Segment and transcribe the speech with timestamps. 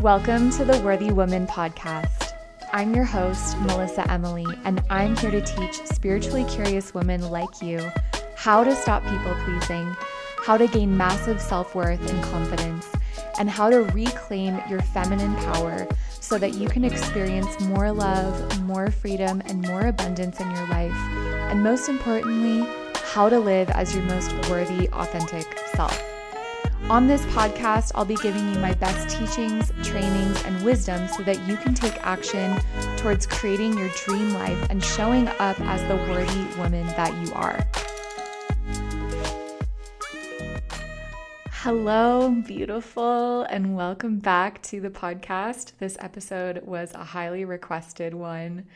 [0.00, 2.32] Welcome to the Worthy Woman podcast.
[2.72, 7.86] I'm your host, Melissa Emily, and I'm here to teach spiritually curious women like you
[8.36, 9.94] how to stop people pleasing,
[10.38, 12.86] how to gain massive self worth and confidence,
[13.38, 15.86] and how to reclaim your feminine power
[16.26, 20.92] so that you can experience more love, more freedom, and more abundance in your life.
[21.50, 26.02] And most importantly, how to live as your most worthy, authentic self.
[26.90, 31.40] On this podcast, I'll be giving you my best teachings, trainings, and wisdom so that
[31.46, 32.60] you can take action
[32.96, 37.64] towards creating your dream life and showing up as the worthy woman that you are.
[41.66, 45.72] Hello, beautiful, and welcome back to the podcast.
[45.80, 48.66] This episode was a highly requested one.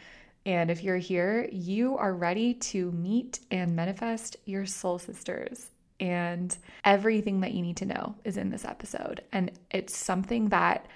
[0.45, 5.70] And if you're here, you are ready to meet and manifest your soul sisters
[6.01, 9.23] and everything that you need to know is in this episode.
[9.31, 10.86] And it's something that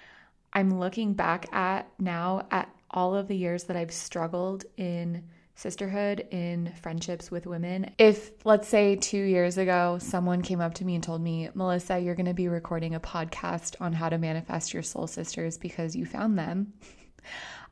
[0.53, 5.23] I'm looking back at now at all of the years that I've struggled in
[5.55, 7.91] sisterhood, in friendships with women.
[7.99, 11.99] If, let's say, two years ago, someone came up to me and told me, Melissa,
[11.99, 15.95] you're going to be recording a podcast on how to manifest your soul sisters because
[15.95, 16.73] you found them,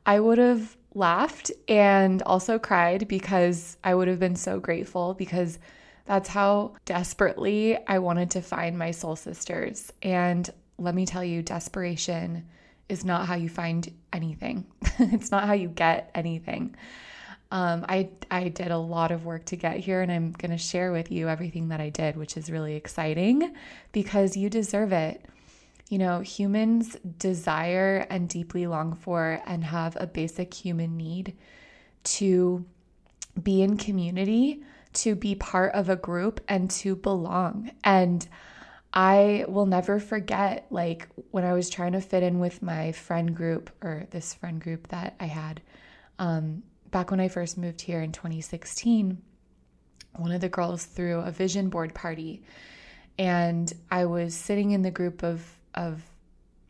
[0.07, 5.59] I would have laughed and also cried because I would have been so grateful because
[6.05, 9.93] that's how desperately I wanted to find my soul sisters.
[10.03, 12.47] And let me tell you, desperation
[12.89, 14.67] is not how you find anything,
[14.99, 16.75] it's not how you get anything.
[17.53, 20.59] Um, I, I did a lot of work to get here, and I'm going to
[20.59, 23.55] share with you everything that I did, which is really exciting
[23.93, 25.23] because you deserve it.
[25.91, 31.37] You know, humans desire and deeply long for and have a basic human need
[32.05, 32.65] to
[33.41, 34.63] be in community
[34.95, 37.71] to be part of a group and to belong.
[37.85, 38.27] And
[38.95, 43.37] I will never forget, like, when I was trying to fit in with my friend
[43.37, 45.61] group or this friend group that I had
[46.19, 46.63] um,
[46.93, 49.21] back when I first moved here in 2016.
[50.17, 52.43] One of the girls threw a vision board party,
[53.19, 55.45] and I was sitting in the group of,
[55.75, 56.03] of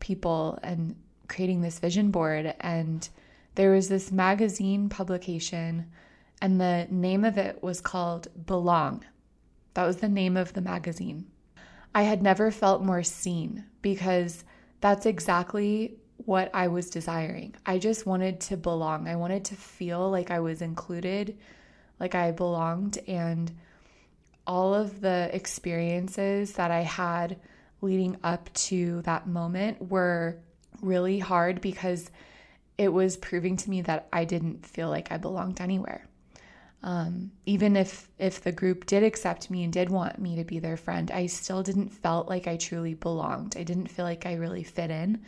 [0.00, 0.96] people and
[1.28, 2.54] creating this vision board.
[2.60, 3.06] And
[3.54, 5.86] there was this magazine publication
[6.42, 9.04] and the name of it was called Belong.
[9.74, 11.26] That was the name of the magazine.
[11.94, 14.42] I had never felt more seen because
[14.80, 17.54] that's exactly what I was desiring.
[17.66, 19.08] I just wanted to belong.
[19.08, 21.38] I wanted to feel like I was included,
[21.98, 22.98] like I belonged.
[23.08, 23.50] And
[24.46, 27.38] all of the experiences that I had
[27.80, 30.38] leading up to that moment were
[30.80, 32.10] really hard because
[32.78, 36.06] it was proving to me that I didn't feel like I belonged anywhere.
[36.84, 40.58] Um, even if if the group did accept me and did want me to be
[40.58, 43.56] their friend, I still didn't felt like I truly belonged.
[43.56, 45.22] I didn't feel like I really fit in.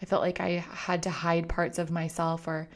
[0.00, 2.68] I felt like I had to hide parts of myself, or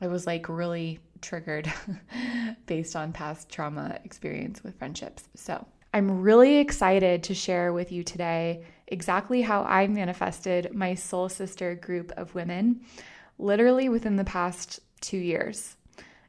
[0.00, 1.72] I was like really triggered
[2.66, 5.28] based on past trauma experience with friendships.
[5.34, 11.28] So I'm really excited to share with you today exactly how I manifested my soul
[11.28, 12.80] sister group of women,
[13.38, 15.76] literally within the past two years.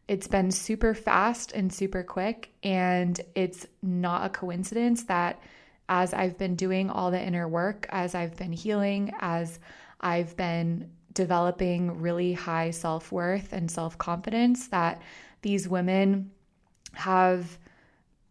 [0.07, 2.51] It's been super fast and super quick.
[2.61, 5.41] And it's not a coincidence that
[5.89, 9.59] as I've been doing all the inner work, as I've been healing, as
[10.03, 15.01] I've been developing really high self worth and self confidence, that
[15.41, 16.31] these women
[16.93, 17.57] have.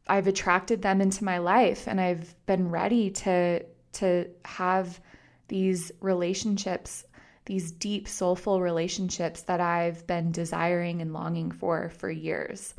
[0.09, 5.01] I've attracted them into my life and I've been ready to to have
[5.47, 7.05] these relationships
[7.45, 12.75] these deep, soulful relationships that I've been desiring and longing for for years.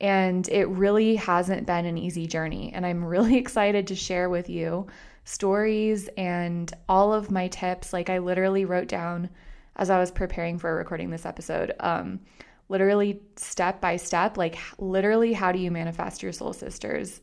[0.00, 2.72] And it really hasn't been an easy journey.
[2.74, 4.86] And I'm really excited to share with you
[5.26, 7.92] stories and all of my tips.
[7.92, 9.28] Like, I literally wrote down
[9.74, 12.20] as I was preparing for recording this episode, um,
[12.68, 17.20] literally step by step, like, literally, how do you manifest your soul sisters?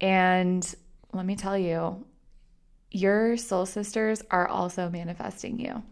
[0.00, 0.74] And
[1.12, 2.06] let me tell you,
[2.90, 5.82] your soul sisters are also manifesting you.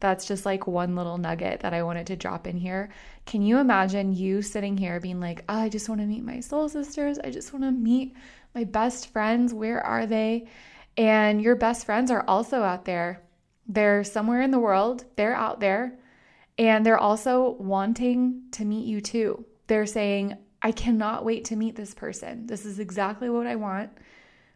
[0.00, 2.90] That's just like one little nugget that I wanted to drop in here.
[3.24, 6.40] Can you imagine you sitting here being like, oh, I just want to meet my
[6.40, 7.18] soul sisters.
[7.18, 8.14] I just want to meet
[8.54, 9.52] my best friends.
[9.52, 10.46] Where are they?
[10.96, 13.22] And your best friends are also out there.
[13.66, 15.98] They're somewhere in the world, they're out there,
[16.58, 19.46] and they're also wanting to meet you too.
[19.66, 22.46] They're saying, I cannot wait to meet this person.
[22.46, 23.90] This is exactly what I want.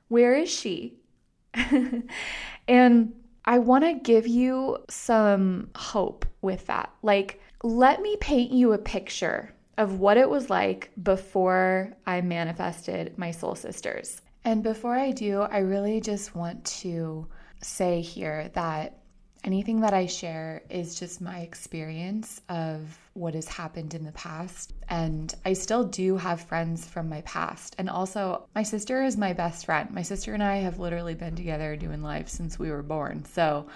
[0.08, 0.98] Where is she?
[2.68, 3.12] and
[3.44, 6.92] I want to give you some hope with that.
[7.02, 13.16] Like, let me paint you a picture of what it was like before I manifested
[13.16, 14.20] my soul sisters.
[14.44, 17.28] And before I do, I really just want to
[17.62, 18.98] say here that
[19.44, 24.72] anything that I share is just my experience of what has happened in the past.
[24.88, 27.76] And I still do have friends from my past.
[27.78, 29.90] And also, my sister is my best friend.
[29.92, 33.24] My sister and I have literally been together doing life since we were born.
[33.24, 33.68] So,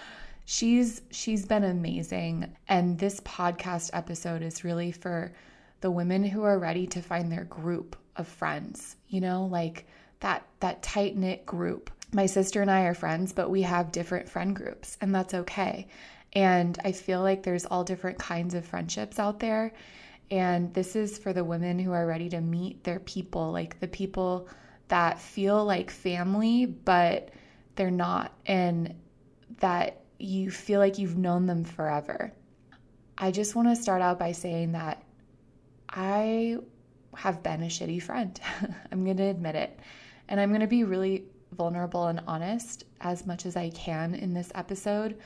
[0.44, 5.32] she's she's been amazing and this podcast episode is really for
[5.82, 9.86] the women who are ready to find their group of friends you know like
[10.22, 11.90] that that tight knit group.
[12.12, 15.88] My sister and I are friends but we have different friend groups and that's okay.
[16.32, 19.74] And I feel like there's all different kinds of friendships out there.
[20.30, 23.88] And this is for the women who are ready to meet their people like the
[23.88, 24.48] people
[24.88, 27.30] that feel like family but
[27.74, 28.94] they're not and
[29.58, 32.32] that you feel like you've known them forever.
[33.18, 35.02] I just want to start out by saying that
[35.92, 36.58] I
[37.16, 38.38] have been a shitty friend.
[38.92, 39.78] I'm going to admit it.
[40.28, 44.32] And I'm going to be really vulnerable and honest as much as I can in
[44.32, 45.18] this episode.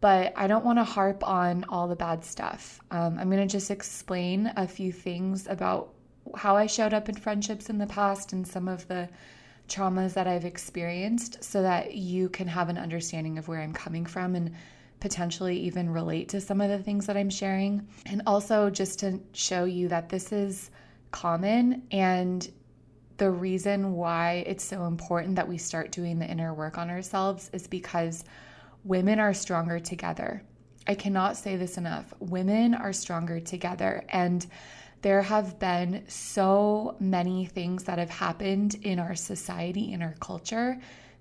[0.00, 2.80] But I don't want to harp on all the bad stuff.
[2.90, 5.92] Um, I'm going to just explain a few things about
[6.36, 9.08] how I showed up in friendships in the past and some of the
[9.68, 14.06] traumas that I've experienced so that you can have an understanding of where I'm coming
[14.06, 14.52] from and
[15.00, 17.86] potentially even relate to some of the things that I'm sharing.
[18.06, 20.70] And also just to show you that this is
[21.10, 22.50] common and
[23.18, 27.50] the reason why it's so important that we start doing the inner work on ourselves
[27.52, 28.24] is because
[28.84, 30.42] women are stronger together.
[30.86, 32.12] I cannot say this enough.
[32.20, 34.04] Women are stronger together.
[34.10, 34.46] And
[35.02, 40.78] there have been so many things that have happened in our society, in our culture,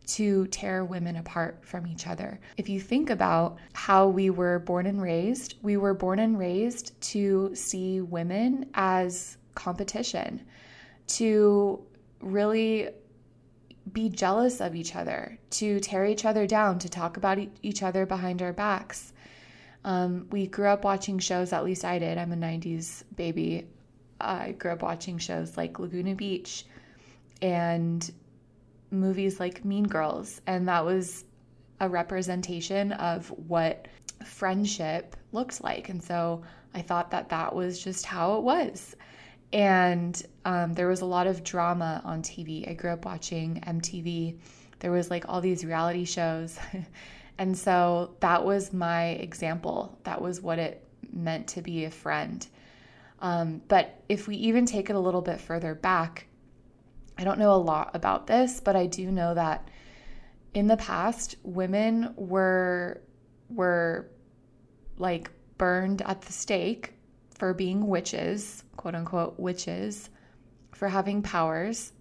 [0.07, 2.39] to tear women apart from each other.
[2.57, 6.99] If you think about how we were born and raised, we were born and raised
[7.13, 10.45] to see women as competition,
[11.07, 11.81] to
[12.19, 12.89] really
[13.91, 18.05] be jealous of each other, to tear each other down, to talk about each other
[18.05, 19.13] behind our backs.
[19.83, 22.17] Um, we grew up watching shows, at least I did.
[22.17, 23.67] I'm a 90s baby.
[24.19, 26.65] I grew up watching shows like Laguna Beach
[27.41, 28.11] and
[28.99, 30.41] movies like Mean Girls.
[30.47, 31.25] And that was
[31.79, 33.87] a representation of what
[34.23, 35.89] friendship looks like.
[35.89, 36.43] And so
[36.73, 38.95] I thought that that was just how it was.
[39.53, 42.69] And um, there was a lot of drama on TV.
[42.69, 44.37] I grew up watching MTV.
[44.79, 46.57] There was like all these reality shows.
[47.37, 49.97] and so that was my example.
[50.03, 52.45] That was what it meant to be a friend.
[53.19, 56.27] Um, but if we even take it a little bit further back,
[57.17, 59.69] I don't know a lot about this, but I do know that
[60.53, 63.01] in the past, women were
[63.49, 64.09] were
[64.97, 66.93] like burned at the stake
[67.37, 70.09] for being witches, quote unquote witches,
[70.71, 71.91] for having powers.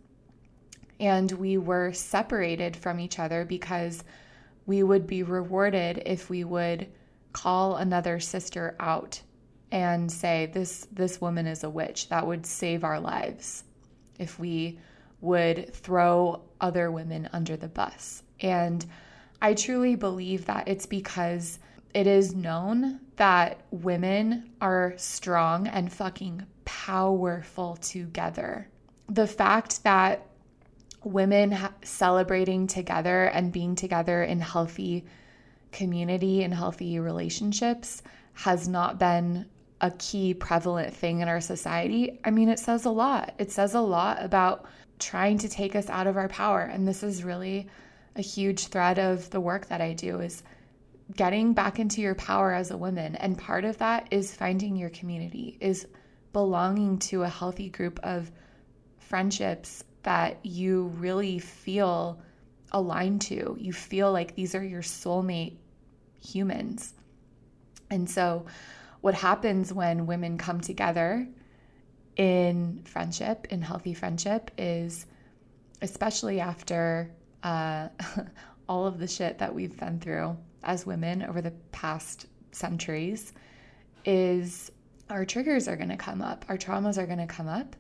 [1.01, 4.05] And we were separated from each other because
[4.67, 6.89] we would be rewarded if we would
[7.33, 9.21] call another sister out
[9.73, 13.65] and say this this woman is a witch that would save our lives
[14.21, 14.79] if we
[15.25, 18.87] would throw other women under the bus and
[19.43, 21.59] i truly believe that it's because
[21.95, 28.69] it is known that women are strong and fucking powerful together
[29.09, 30.27] the fact that
[31.05, 35.05] women celebrating together and being together in healthy
[35.73, 39.47] community and healthy relationships has not been
[39.81, 43.35] a key prevalent thing in our society, I mean, it says a lot.
[43.39, 44.65] It says a lot about
[44.99, 46.61] trying to take us out of our power.
[46.61, 47.69] And this is really
[48.17, 50.43] a huge thread of the work that I do is
[51.15, 53.17] getting back into your power as a woman.
[53.17, 55.87] And part of that is finding your community, is
[56.33, 58.31] belonging to a healthy group of
[58.99, 62.21] friendships that you really feel
[62.73, 63.57] aligned to.
[63.59, 65.57] You feel like these are your soulmate
[66.21, 66.95] humans.
[67.91, 68.47] And so
[69.01, 71.29] what happens when women come together
[72.17, 75.07] in friendship, in healthy friendship, is
[75.83, 77.11] especially after
[77.43, 77.89] uh,
[78.69, 83.33] all of the shit that we've been through as women over the past centuries,
[84.05, 84.71] is
[85.11, 87.77] our triggers are going to come up, our traumas are going to come up.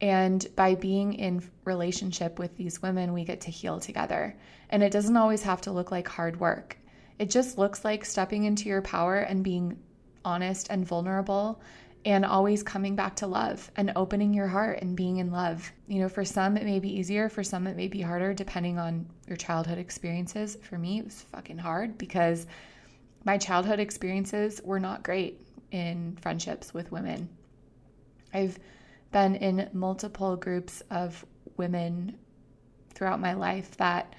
[0.00, 4.36] And by being in relationship with these women, we get to heal together.
[4.70, 6.76] And it doesn't always have to look like hard work.
[7.18, 9.78] It just looks like stepping into your power and being
[10.24, 11.60] honest and vulnerable
[12.04, 15.70] and always coming back to love and opening your heart and being in love.
[15.86, 18.78] You know, for some, it may be easier, for some, it may be harder, depending
[18.78, 20.56] on your childhood experiences.
[20.62, 22.46] For me, it was fucking hard because
[23.24, 25.40] my childhood experiences were not great
[25.70, 27.28] in friendships with women.
[28.34, 28.58] I've
[29.12, 31.24] been in multiple groups of
[31.56, 32.18] women
[32.94, 34.14] throughout my life that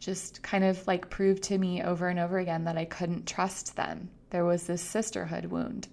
[0.00, 3.76] just kind of like proved to me over and over again that I couldn't trust
[3.76, 4.10] them.
[4.30, 5.88] There was this sisterhood wound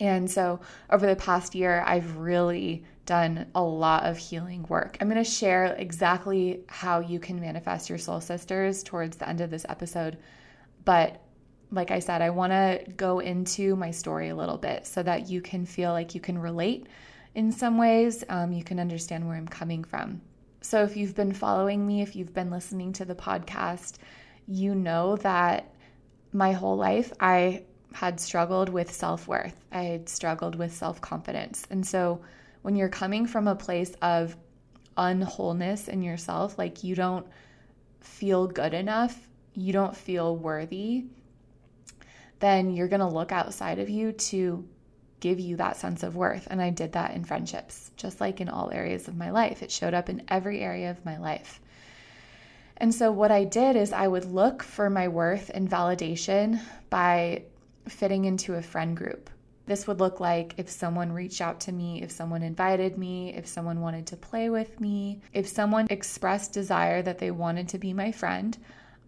[0.00, 0.60] and so
[0.90, 4.96] over the past year, I've really done a lot of healing work.
[5.00, 9.40] I'm going to share exactly how you can manifest your soul sisters towards the end
[9.40, 10.16] of this episode.
[10.84, 11.20] But
[11.70, 15.28] like I said, I want to go into my story a little bit so that
[15.28, 16.86] you can feel like you can relate
[17.34, 18.24] in some ways.
[18.28, 20.20] Um, you can understand where I'm coming from.
[20.60, 23.96] So if you've been following me, if you've been listening to the podcast,
[24.46, 25.74] you know that
[26.32, 29.54] my whole life I had struggled with self worth.
[29.70, 31.64] I had struggled with self confidence.
[31.70, 32.20] And so
[32.62, 34.36] when you're coming from a place of
[34.96, 37.26] unwholeness in yourself, like you don't
[38.00, 41.04] feel good enough, you don't feel worthy,
[42.40, 44.68] then you're going to look outside of you to
[45.20, 46.48] give you that sense of worth.
[46.50, 49.62] And I did that in friendships, just like in all areas of my life.
[49.62, 51.60] It showed up in every area of my life.
[52.76, 56.60] And so, what I did is I would look for my worth and validation
[56.90, 57.44] by
[57.88, 59.30] fitting into a friend group.
[59.66, 63.46] This would look like if someone reached out to me, if someone invited me, if
[63.46, 67.94] someone wanted to play with me, if someone expressed desire that they wanted to be
[67.94, 68.58] my friend,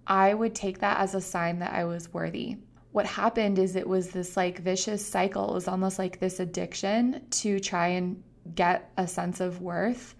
[0.07, 2.57] I would take that as a sign that I was worthy.
[2.93, 5.51] What happened is it was this like vicious cycle.
[5.51, 8.23] It was almost like this addiction to try and
[8.55, 10.15] get a sense of worth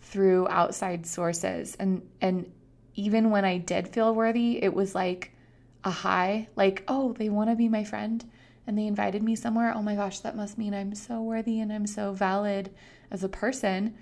[0.00, 1.76] through outside sources.
[1.78, 2.50] And and
[2.94, 5.32] even when I did feel worthy, it was like
[5.84, 8.24] a high, like, oh, they want to be my friend
[8.66, 9.72] and they invited me somewhere.
[9.74, 12.70] Oh my gosh, that must mean I'm so worthy and I'm so valid
[13.10, 13.94] as a person,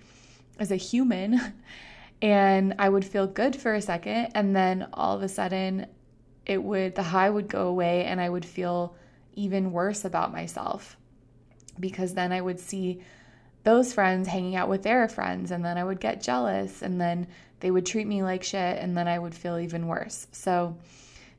[0.58, 1.40] as a human.
[2.22, 4.32] and I would feel good for a second.
[4.34, 5.86] And then all of a sudden,
[6.44, 8.96] it would, the high would go away and I would feel
[9.34, 10.96] even worse about myself
[11.78, 13.02] because then I would see
[13.64, 17.26] those friends hanging out with their friends and then I would get jealous and then
[17.60, 20.26] they would treat me like shit and then I would feel even worse.
[20.32, 20.76] So,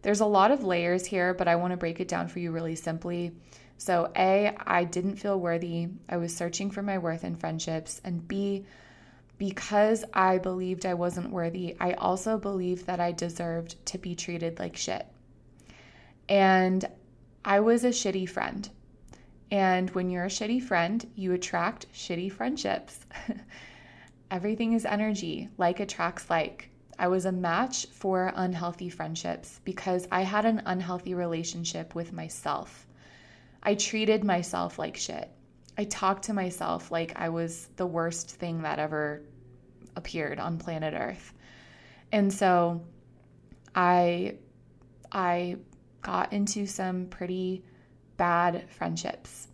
[0.08, 2.54] there's a lot of layers here, but I want to break it down for you
[2.54, 3.34] really simply.
[3.78, 5.90] So, A, I didn't feel worthy.
[6.08, 8.00] I was searching for my worth in friendships.
[8.06, 8.64] And B,
[9.38, 14.60] because I believed I wasn't worthy, I also believed that I deserved to be treated
[14.60, 15.06] like shit.
[16.30, 16.88] And
[17.44, 18.70] I was a shitty friend.
[19.52, 22.98] And when you're a shitty friend, you attract shitty friendships.
[24.32, 26.70] Everything is energy, like attracts like.
[27.00, 32.88] I was a match for unhealthy friendships because I had an unhealthy relationship with myself.
[33.62, 35.30] I treated myself like shit.
[35.78, 39.22] I talked to myself like I was the worst thing that ever
[39.96, 41.34] appeared on planet Earth.
[42.12, 42.82] And so
[43.76, 44.36] I
[45.12, 45.58] I
[46.02, 47.64] got into some pretty
[48.18, 49.48] bad friendships.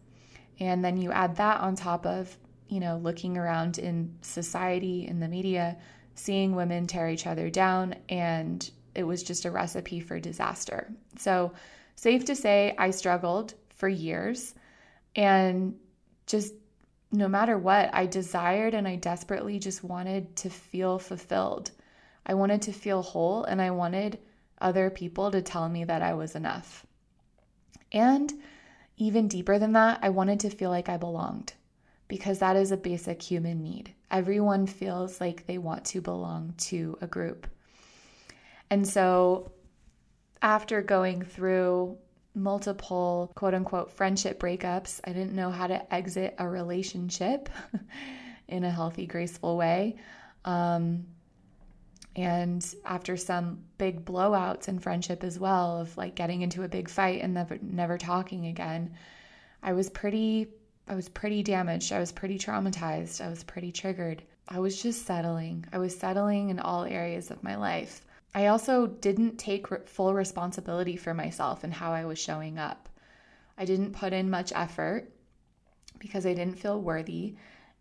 [0.60, 2.38] And then you add that on top of,
[2.70, 5.78] you know, looking around in society, in the media,
[6.16, 10.92] seeing women tear each other down, and it was just a recipe for disaster.
[11.18, 11.54] So,
[11.96, 14.54] safe to say, I struggled for years,
[15.16, 15.76] and
[16.28, 16.54] just
[17.12, 21.70] no matter what, I desired and I desperately just wanted to feel fulfilled.
[22.26, 24.20] I wanted to feel whole, and I wanted
[24.60, 26.86] other people to tell me that I was enough.
[27.92, 28.34] And
[28.98, 31.54] even deeper than that, I wanted to feel like I belonged
[32.14, 33.92] because that is a basic human need.
[34.12, 37.48] Everyone feels like they want to belong to a group.
[38.70, 39.52] And so,
[40.40, 41.98] after going through
[42.36, 47.50] multiple quote unquote friendship breakups, I didn't know how to exit a relationship
[48.48, 49.96] in a healthy, graceful way.
[50.46, 51.08] Um,
[52.16, 56.90] and after some big blowouts in friendship as well, of like getting into a big
[56.90, 58.94] fight and never, never talking again,
[59.64, 60.50] I was pretty
[60.88, 61.94] I was pretty damaged.
[61.94, 63.24] I was pretty traumatized.
[63.24, 64.22] I was pretty triggered.
[64.50, 65.66] I was just settling.
[65.72, 68.06] I was settling in all areas of my life.
[68.36, 72.90] I also didn't take full responsibility for myself and how I was showing up.
[73.58, 75.10] I didn't put in much effort
[76.00, 77.36] because I didn't feel worthy.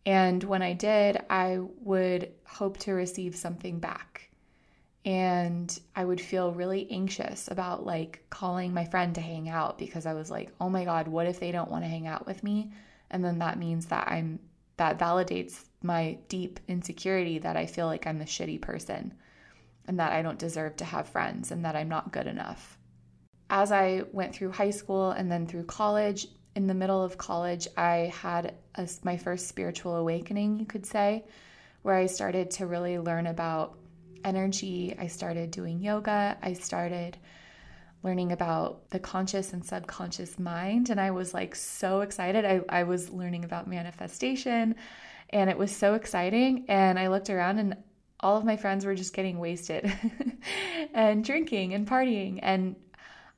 [0.05, 4.29] And when I did, I would hope to receive something back.
[5.05, 10.07] And I would feel really anxious about like calling my friend to hang out because
[10.07, 12.45] I was like, oh my God, what if they don't want to hang out with
[12.45, 12.71] me?
[13.13, 14.41] And then that means that I'm
[14.79, 19.15] that validates my deep insecurity that I feel like I'm a shitty person
[19.87, 22.79] and that I don't deserve to have friends and that I'm not good enough.
[23.51, 27.67] As I went through high school and then through college, in the middle of college,
[27.77, 31.25] I had a, my first spiritual awakening, you could say,
[31.83, 33.79] where I started to really learn about
[34.25, 34.95] energy.
[34.99, 36.37] I started doing yoga.
[36.43, 37.17] I started
[38.03, 40.91] learning about the conscious and subconscious mind.
[40.91, 42.45] And I was like so excited.
[42.45, 44.75] I, I was learning about manifestation
[45.31, 46.65] and it was so exciting.
[46.69, 47.77] And I looked around and
[48.21, 49.93] all of my friends were just getting wasted
[50.95, 52.41] and drinking and partying.
[52.43, 52.77] And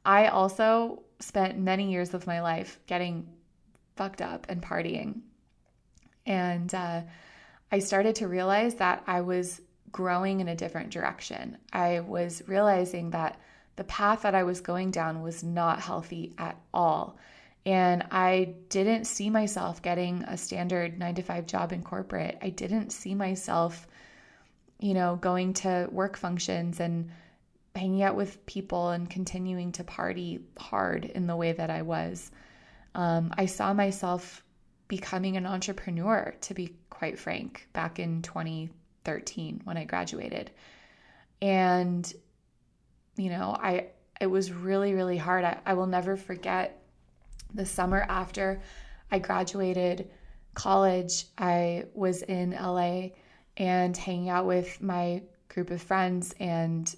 [0.05, 3.29] I also spent many years of my life getting
[3.97, 5.21] fucked up and partying.
[6.27, 7.03] And uh,
[7.71, 11.59] I started to realize that I was growing in a different direction.
[11.73, 13.41] I was realizing that
[13.77, 17.19] the path that I was going down was not healthy at all.
[17.67, 22.39] And I didn't see myself getting a standard nine to five job in corporate.
[22.43, 23.87] I didn't see myself,
[24.79, 27.11] you know, going to work functions and
[27.75, 32.31] hanging out with people and continuing to party hard in the way that I was.
[32.95, 34.45] Um, I saw myself
[34.87, 40.51] becoming an entrepreneur, to be quite frank, back in 2013 when I graduated.
[41.41, 42.13] And,
[43.17, 43.87] you know, I,
[44.21, 45.45] it was really, really hard.
[45.45, 46.83] I, I will never forget
[47.53, 48.61] the summer after
[49.11, 50.11] I graduated
[50.55, 51.27] college.
[51.39, 53.09] I was in LA
[53.57, 56.95] and hanging out with my group of friends, and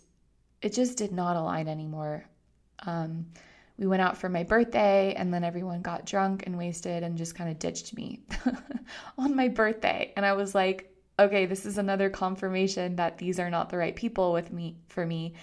[0.63, 2.25] it just did not align anymore.
[2.81, 3.27] Um,
[3.79, 7.35] we went out for my birthday and then everyone got drunk and wasted and just
[7.35, 8.21] kind of ditched me
[9.19, 10.13] on my birthday.
[10.17, 13.95] And I was like, okay, this is another confirmation that these are not the right
[13.95, 15.35] people with me for me.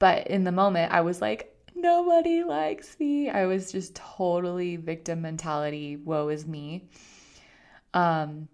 [0.00, 3.28] But in the moment, I was like, nobody likes me.
[3.28, 6.88] I was just totally victim mentality, woe is me.
[7.94, 8.48] Um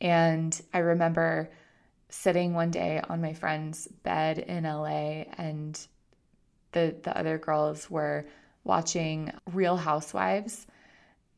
[0.00, 1.50] and I remember
[2.10, 5.78] sitting one day on my friend's bed in LA and
[6.72, 8.26] the the other girls were
[8.64, 10.66] watching Real Housewives.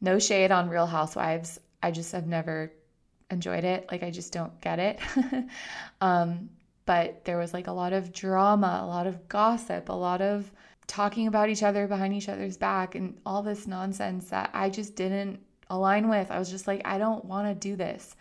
[0.01, 1.61] No shade on Real Housewives.
[1.83, 2.73] I just have never
[3.31, 3.87] enjoyed it.
[3.91, 4.99] Like I just don't get it.
[6.01, 6.51] um,
[6.91, 10.51] but there was like a lot of drama, a lot of gossip, a lot of
[10.89, 14.97] talking about each other behind each other's back and all this nonsense that I just
[14.97, 16.33] didn't align with.
[16.33, 18.17] I was just like I don't want to do this.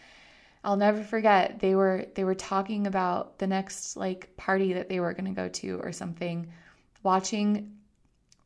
[0.63, 4.99] I'll never forget they were they were talking about the next like party that they
[4.99, 6.51] were going to go to or something
[7.01, 7.75] watching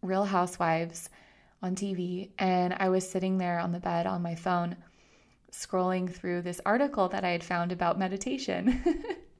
[0.01, 1.09] Real Housewives
[1.61, 4.77] on TV, and I was sitting there on the bed on my phone
[5.51, 8.81] scrolling through this article that I had found about meditation.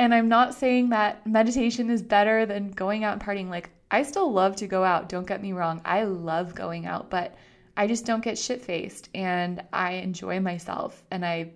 [0.00, 3.50] and I'm not saying that meditation is better than going out and partying.
[3.50, 5.82] Like, I still love to go out, don't get me wrong.
[5.84, 7.34] I love going out, but
[7.76, 11.50] I just don't get shit faced and I enjoy myself and I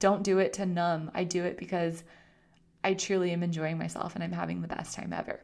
[0.00, 1.12] don't do it to numb.
[1.14, 2.02] I do it because
[2.82, 5.38] I truly am enjoying myself and I'm having the best time ever.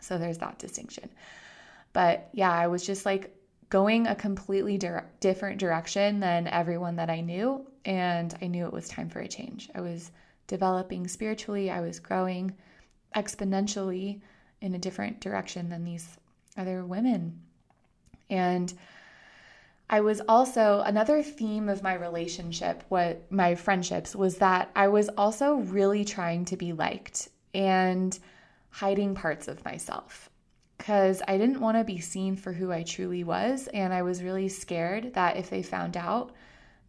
[0.00, 1.10] So there's that distinction.
[1.92, 3.36] But yeah, I was just like
[3.68, 7.64] going a completely di- different direction than everyone that I knew.
[7.84, 9.70] And I knew it was time for a change.
[9.76, 10.10] I was
[10.46, 12.54] developing spiritually, I was growing
[13.14, 14.20] exponentially
[14.60, 16.16] in a different direction than these
[16.56, 17.40] other women.
[18.30, 18.72] And
[19.90, 25.08] I was also another theme of my relationship, what my friendships was that I was
[25.10, 27.28] also really trying to be liked.
[27.54, 28.18] And
[28.72, 30.30] hiding parts of myself
[30.78, 33.68] because I didn't want to be seen for who I truly was.
[33.68, 36.32] And I was really scared that if they found out,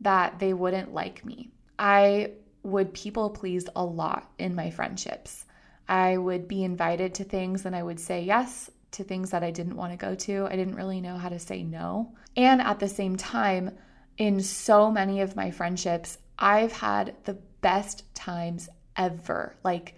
[0.02, 1.52] that they wouldn't like me.
[1.78, 2.32] I
[2.63, 5.45] would people please a lot in my friendships.
[5.88, 9.52] I would be invited to things and I would say yes to things that I
[9.52, 10.47] didn't want to go to.
[10.49, 12.13] I didn't really know how to say no.
[12.38, 13.71] And at the same time,
[14.17, 19.56] in so many of my friendships, I've had the best times ever.
[19.63, 19.95] Like,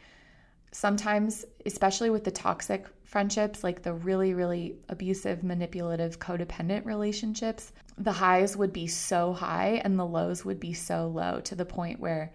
[0.71, 8.12] sometimes, especially with the toxic friendships, like the really, really abusive, manipulative, codependent relationships, the
[8.12, 11.99] highs would be so high and the lows would be so low to the point
[11.99, 12.34] where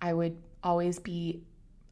[0.00, 1.42] I would always be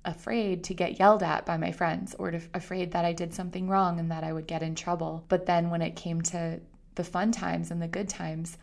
[0.05, 3.69] afraid to get yelled at by my friends or to, afraid that I did something
[3.69, 5.25] wrong and that I would get in trouble.
[5.29, 6.61] But then when it came to
[6.95, 8.57] the fun times and the good times,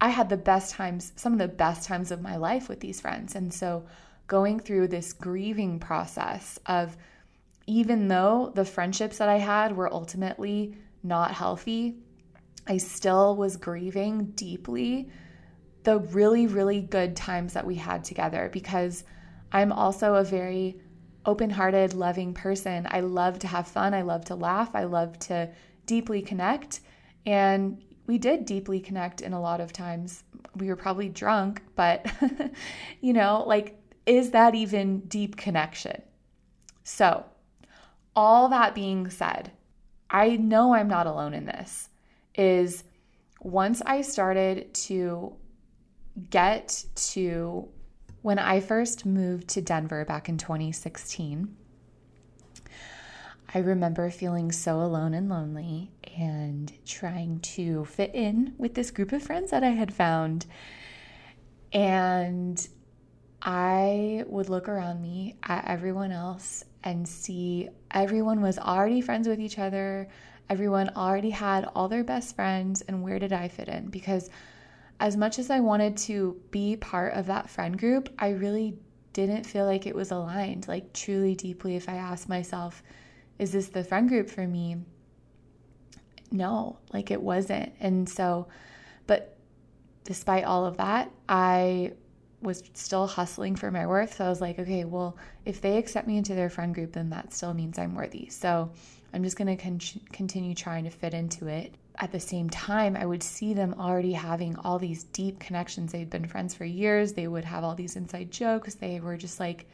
[0.00, 3.00] I had the best times, some of the best times of my life with these
[3.00, 3.34] friends.
[3.34, 3.84] And so
[4.26, 6.96] going through this grieving process of
[7.66, 11.96] even though the friendships that I had were ultimately not healthy,
[12.66, 15.10] I still was grieving deeply
[15.84, 19.04] the really, really good times that we had together because
[19.50, 20.80] I'm also a very
[21.26, 22.86] open hearted, loving person.
[22.90, 23.94] I love to have fun.
[23.94, 24.74] I love to laugh.
[24.74, 25.50] I love to
[25.86, 26.80] deeply connect.
[27.26, 30.24] And we did deeply connect in a lot of times.
[30.56, 32.06] We were probably drunk, but,
[33.00, 36.02] you know, like is that even deep connection?
[36.82, 37.24] So,
[38.16, 39.52] all that being said,
[40.10, 41.88] I know I'm not alone in this.
[42.34, 42.84] Is
[43.40, 45.34] once I started to
[46.30, 47.68] get to
[48.22, 51.56] when I first moved to Denver back in 2016,
[53.54, 59.12] I remember feeling so alone and lonely and trying to fit in with this group
[59.12, 60.46] of friends that I had found.
[61.72, 62.66] And
[63.42, 69.40] I would look around me at everyone else and see everyone was already friends with
[69.40, 70.08] each other.
[70.48, 72.82] Everyone already had all their best friends.
[72.82, 73.88] And where did I fit in?
[73.88, 74.30] Because
[75.02, 78.78] as much as I wanted to be part of that friend group, I really
[79.12, 80.68] didn't feel like it was aligned.
[80.68, 82.84] Like, truly, deeply, if I asked myself,
[83.36, 84.76] is this the friend group for me?
[86.30, 87.72] No, like it wasn't.
[87.80, 88.46] And so,
[89.08, 89.36] but
[90.04, 91.94] despite all of that, I
[92.40, 94.18] was still hustling for my worth.
[94.18, 97.10] So I was like, okay, well, if they accept me into their friend group, then
[97.10, 98.28] that still means I'm worthy.
[98.28, 98.70] So
[99.12, 99.80] I'm just going to con-
[100.12, 104.12] continue trying to fit into it at the same time, I would see them already
[104.12, 105.92] having all these deep connections.
[105.92, 107.12] They'd been friends for years.
[107.12, 108.74] They would have all these inside jokes.
[108.74, 109.66] They were just like,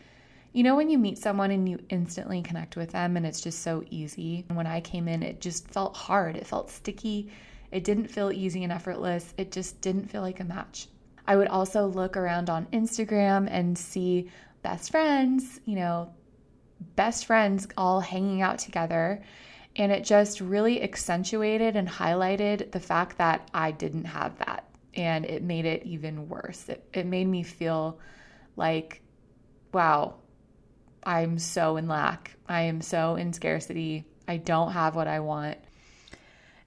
[0.53, 3.63] you know, when you meet someone and you instantly connect with them and it's just
[3.63, 4.45] so easy.
[4.49, 6.37] When I came in, it just felt hard.
[6.37, 7.31] It felt sticky.
[7.71, 9.35] It didn't feel easy and effortless.
[9.37, 10.89] It just didn't feel like a match.
[11.27, 14.31] I would also look around on Instagram and see
[14.63, 16.13] best friends, you know,
[16.97, 19.23] best friends all hanging out together
[19.79, 24.65] and it just really accentuated and highlighted the fact that I didn't have that.
[24.95, 26.69] And it made it even worse.
[26.69, 28.01] It, it made me feel
[28.57, 29.01] like,
[29.73, 30.17] wow,
[31.05, 32.37] I'm so in lack.
[32.49, 34.05] I am so in scarcity.
[34.27, 35.59] I don't have what I want.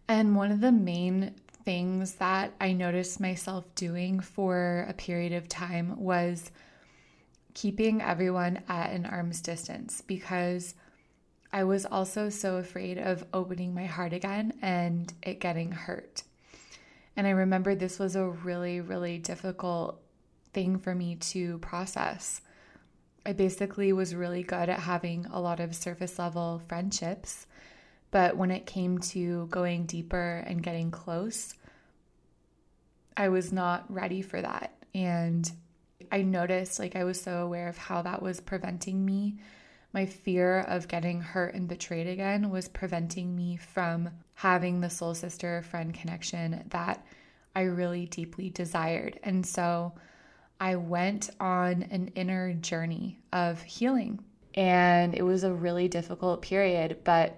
[0.08, 5.50] And one of the main things that I noticed myself doing for a period of
[5.50, 6.50] time was
[7.54, 10.76] keeping everyone at an arm's distance because
[11.54, 16.24] I was also so afraid of opening my heart again and it getting hurt.
[17.18, 20.02] And I remember this was a really, really difficult
[20.54, 22.42] thing for me to process.
[23.26, 27.46] I basically was really good at having a lot of surface level friendships,
[28.12, 31.54] but when it came to going deeper and getting close,
[33.16, 34.74] I was not ready for that.
[34.96, 35.50] And
[36.12, 39.36] I noticed, like, I was so aware of how that was preventing me
[39.94, 45.14] my fear of getting hurt and betrayed again was preventing me from having the soul
[45.14, 47.06] sister friend connection that
[47.56, 49.20] I really deeply desired.
[49.24, 49.94] And so
[50.60, 54.24] I went on an inner journey of healing.
[54.54, 57.38] And it was a really difficult period, but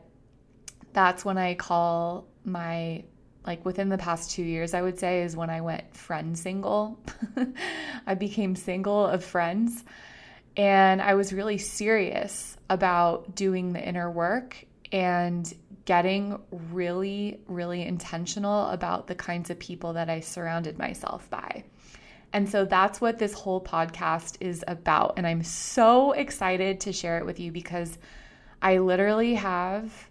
[0.94, 3.04] that's when I call my
[3.46, 6.98] like within the past two years, I would say, is when I went friend single.
[8.08, 9.84] I became single of friends.
[10.56, 15.52] And I was really serious about doing the inner work and
[15.86, 21.64] getting really, really intentional about the kinds of people that I surrounded myself by.
[22.32, 25.14] And so that's what this whole podcast is about.
[25.18, 27.98] And I'm so excited to share it with you because
[28.62, 30.10] I literally have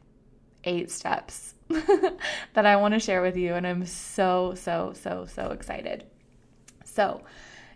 [0.65, 3.55] eight steps that I want to share with you.
[3.55, 6.05] And I'm so, so, so, so excited.
[6.85, 7.23] So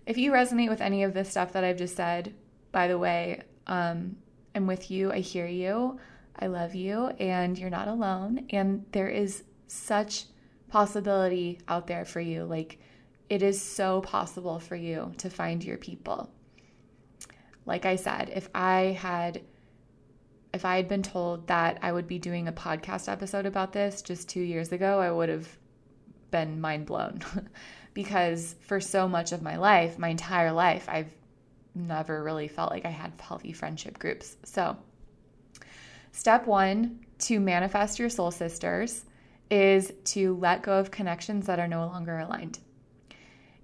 [0.04, 2.34] if you resonate with any of this stuff that I've just said,
[2.76, 4.16] by the way, um,
[4.54, 5.10] I'm with you.
[5.10, 5.98] I hear you.
[6.38, 7.06] I love you.
[7.18, 8.48] And you're not alone.
[8.50, 10.26] And there is such
[10.68, 12.44] possibility out there for you.
[12.44, 12.78] Like,
[13.30, 16.30] it is so possible for you to find your people.
[17.64, 19.40] Like I said, if I had
[20.52, 24.02] if I had been told that I would be doing a podcast episode about this
[24.02, 25.48] just 2 years ago, I would have
[26.30, 27.20] been mind blown.
[27.94, 31.14] because for so much of my life, my entire life, I've
[31.76, 34.36] never really felt like I had healthy friendship groups.
[34.44, 34.76] So,
[36.12, 39.04] step one to manifest your soul sisters
[39.50, 42.58] is to let go of connections that are no longer aligned.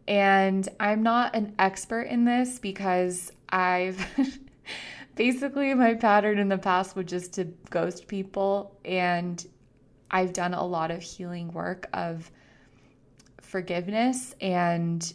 [0.06, 4.04] And I'm not an expert in this because I've
[5.14, 9.44] basically my pattern in the past was just to ghost people and
[10.10, 12.30] I've done a lot of healing work of
[13.40, 15.12] forgiveness and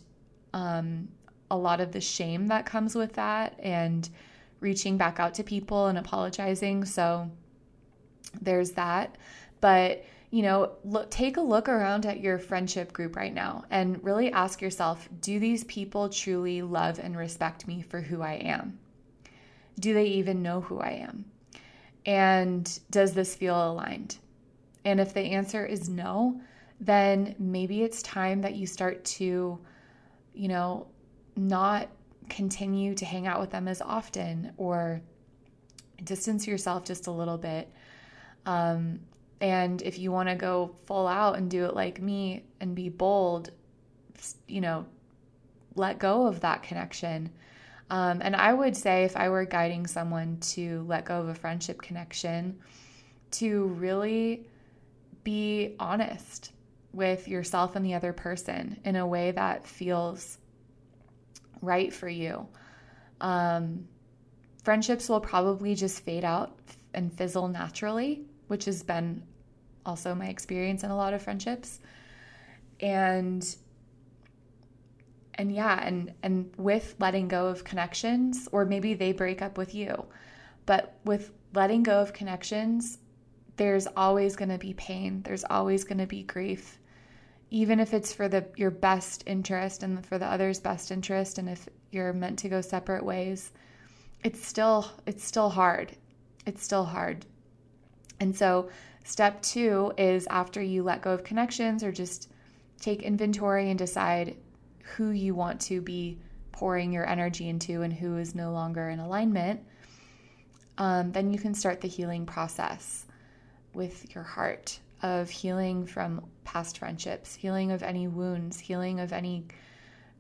[0.54, 1.08] um,
[1.50, 4.10] a lot of the shame that comes with that and
[4.60, 6.86] reaching back out to people and apologizing.
[6.86, 7.30] So
[8.42, 9.16] there's that.
[9.62, 14.04] But, you know, look take a look around at your friendship group right now and
[14.04, 18.80] really ask yourself, do these people truly love and respect me for who I am?
[19.80, 21.26] Do they even know who I am?
[22.06, 24.18] And does this feel aligned?
[24.86, 26.40] And if the answer is no,
[26.80, 29.60] then maybe it's time that you start to,
[30.34, 30.88] you know,
[31.38, 31.88] not
[32.30, 35.02] continue to hang out with them as often or
[36.04, 37.72] distance yourself just a little bit.
[38.46, 39.00] Um,
[39.40, 42.90] And if you want to go full out and do it like me and be
[42.90, 43.52] bold,
[44.48, 44.88] you know,
[45.76, 47.30] let go of that connection.
[47.92, 51.36] Um, and I would say, if I were guiding someone to let go of a
[51.36, 52.58] friendship connection,
[53.32, 54.48] to really
[55.24, 56.52] be honest
[56.94, 60.40] with yourself and the other person in a way that feels
[61.62, 62.48] right for you.
[63.22, 63.88] Um,
[64.64, 66.58] friendships will probably just fade out
[66.94, 69.24] and fizzle naturally, which has been
[69.86, 71.80] also my experience in a lot of friendships.
[72.80, 73.44] And
[75.36, 79.74] and yeah, and and with letting go of connections or maybe they break up with
[79.76, 80.06] you.
[80.66, 82.98] But with letting go of connections,
[83.56, 85.22] there's always going to be pain.
[85.24, 86.78] There's always going to be grief.
[87.50, 91.50] Even if it's for the your best interest and for the other's best interest and
[91.50, 93.52] if you're meant to go separate ways,
[94.24, 95.96] it's still it's still hard.
[96.46, 97.26] It's still hard.
[98.20, 98.70] And so
[99.04, 102.30] step 2 is after you let go of connections or just
[102.80, 104.36] take inventory and decide
[104.96, 106.18] who you want to be
[106.52, 109.62] pouring your energy into and who is no longer in alignment,
[110.78, 113.06] um, then you can start the healing process
[113.74, 119.46] with your heart of healing from past friendships, healing of any wounds, healing of any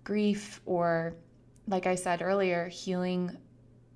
[0.03, 1.15] grief, or,
[1.67, 3.37] like I said earlier, healing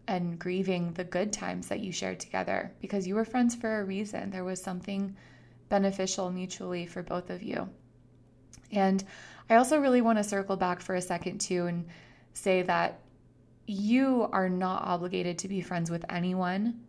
[0.07, 3.85] and grieving the good times that you shared together because you were friends for a
[3.85, 4.29] reason.
[4.29, 5.15] There was something
[5.69, 7.69] beneficial mutually for both of you.
[8.71, 9.03] And
[9.49, 11.87] I also really want to circle back for a second too and
[12.33, 12.99] say that
[13.67, 16.81] you are not obligated to be friends with anyone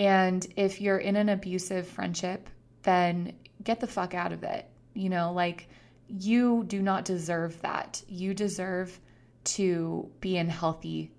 [0.00, 2.48] and if you're in an abusive friendship,
[2.82, 4.66] then get the fuck out of it.
[4.94, 5.68] You know, like
[6.08, 8.02] you do not deserve that.
[8.08, 8.98] You deserve
[9.42, 11.12] to be in healthy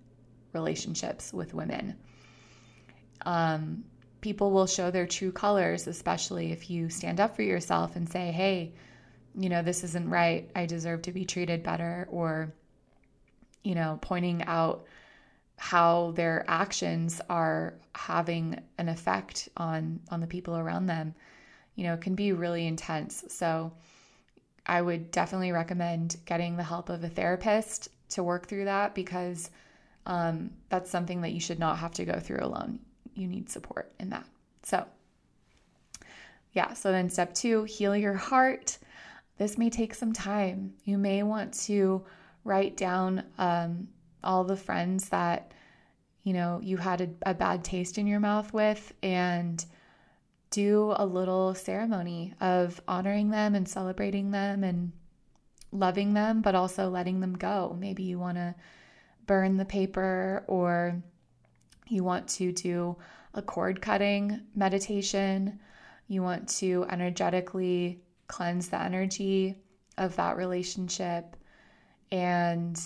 [0.54, 1.98] relationships with women.
[3.26, 3.86] Um,
[4.20, 8.32] people will show their true colors, especially if you stand up for yourself and say,
[8.32, 8.74] hey,
[9.36, 10.50] you know, this isn't right.
[10.56, 12.08] I deserve to be treated better.
[12.12, 12.54] Or,
[13.64, 14.86] you know, pointing out
[15.58, 21.14] how their actions are having an effect on on the people around them
[21.82, 23.24] you know can be really intense.
[23.30, 23.74] So
[24.68, 29.50] i would definitely recommend getting the help of a therapist to work through that because
[30.06, 32.78] um, that's something that you should not have to go through alone.
[33.16, 34.28] You need support in that.
[34.62, 34.86] So
[36.54, 38.78] yeah so then step two heal your heart.
[39.40, 40.76] This may take some time.
[40.84, 42.06] You may want to
[42.44, 43.88] write down um,
[44.24, 45.52] all the friends that
[46.22, 49.66] you know you had a, a bad taste in your mouth with and
[50.52, 54.92] do a little ceremony of honoring them and celebrating them and
[55.72, 57.76] loving them but also letting them go.
[57.80, 58.54] Maybe you want to
[59.26, 61.02] burn the paper or
[61.88, 62.98] you want to do
[63.34, 65.60] a cord cutting meditation.
[66.08, 69.56] You want to energetically cleanse the energy
[69.98, 71.38] of that relationship.
[72.12, 72.80] And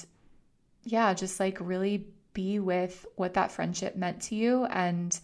[0.83, 5.19] yeah, just like really be with what that friendship meant to you and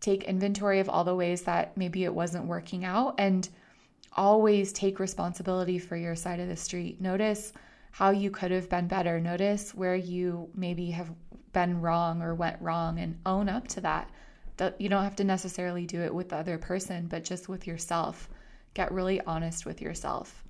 [0.00, 3.48] take inventory of all the ways that maybe it wasn't working out and
[4.12, 7.00] always take responsibility for your side of the street.
[7.00, 7.52] Notice
[7.90, 9.20] how you could have been better.
[9.20, 11.10] Notice where you maybe have
[11.52, 14.10] been wrong or went wrong and own up to that.
[14.78, 18.28] You don't have to necessarily do it with the other person, but just with yourself.
[18.74, 20.44] Get really honest with yourself.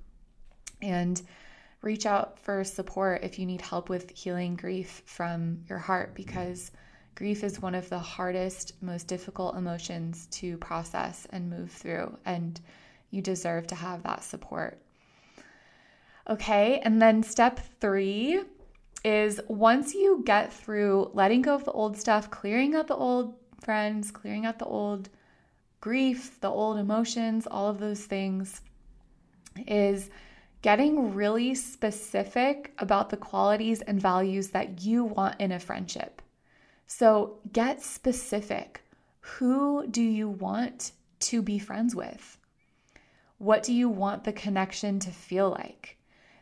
[0.83, 1.21] And
[1.83, 6.73] reach out for support if you need help with healing grief from your heart because
[7.17, 12.61] grief is one of the hardest, most difficult emotions to process and move through, and
[13.11, 14.79] you deserve to have that support.
[16.29, 18.43] Okay, and then step three
[19.03, 23.35] is once you get through letting go of the old stuff, clearing out the old
[23.63, 25.09] friends, clearing out the old
[25.81, 28.61] grief, the old emotions, all of those things,
[29.67, 30.11] is
[30.61, 36.21] getting really specific about the qualities and values that you want in a friendship.
[36.87, 38.83] So get specific.
[39.21, 42.39] Who do you want to be friends with?
[43.39, 45.99] What do you want the connection to feel like?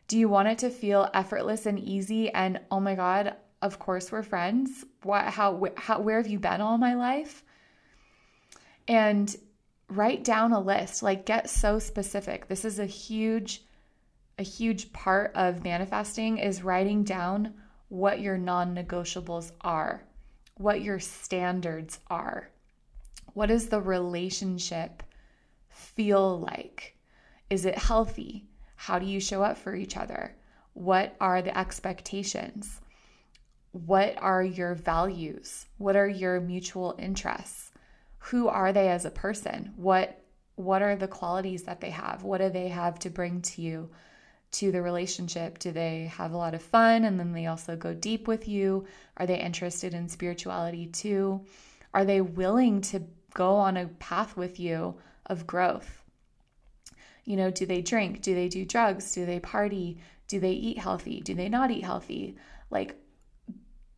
[0.07, 4.13] Do you want it to feel effortless and easy and oh my god, of course
[4.13, 4.85] we're friends?
[5.03, 7.43] What how how where have you been all my life?
[8.87, 9.35] And
[9.89, 12.49] write down a list, like get so specific.
[12.49, 13.63] This is a huge
[14.39, 17.55] a huge part of manifesting is writing down
[17.89, 20.03] what your non negotiables are,
[20.57, 22.51] what your standards are.
[23.33, 25.03] What does the relationship
[25.69, 26.97] feel like?
[27.51, 28.47] Is it healthy?
[28.77, 30.37] How do you show up for each other?
[30.75, 32.81] What are the expectations?
[33.73, 35.67] What are your values?
[35.79, 37.73] What are your mutual interests?
[38.19, 39.73] Who are they as a person?
[39.77, 40.21] What
[40.57, 42.23] what are the qualities that they have?
[42.23, 43.91] What do they have to bring to you,
[44.55, 45.59] to the relationship?
[45.59, 48.87] Do they have a lot of fun and then they also go deep with you?
[49.17, 51.45] Are they interested in spirituality too?
[51.93, 53.03] Are they willing to
[53.35, 54.95] go on a path with you
[55.27, 56.03] of growth?
[57.25, 58.23] You know, do they drink?
[58.23, 59.13] Do they do drugs?
[59.15, 59.99] Do they party?
[60.29, 61.21] Do they eat healthy?
[61.21, 62.37] Do they not eat healthy?
[62.71, 62.97] Like,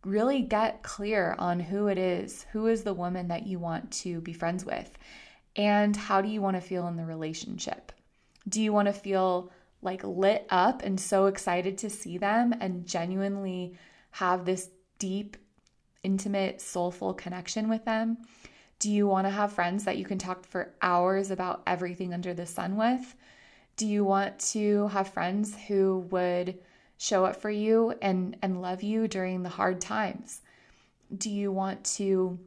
[0.04, 2.46] really get clear on who it is.
[2.52, 4.96] Who is the woman that you want to be friends with?
[5.54, 7.92] And how do you want to feel in the relationship?
[8.48, 9.50] Do you want to feel
[9.86, 13.74] like lit up and so excited to see them and genuinely
[14.10, 14.68] have this
[14.98, 15.38] deep,
[16.02, 18.18] intimate, soulful connection with them?
[18.78, 22.34] Do you want to have friends that you can talk for hours about everything under
[22.34, 23.14] the sun with?
[23.76, 26.58] Do you want to have friends who would
[26.98, 30.42] show up for you and and love you during the hard times?
[31.16, 32.38] Do you want to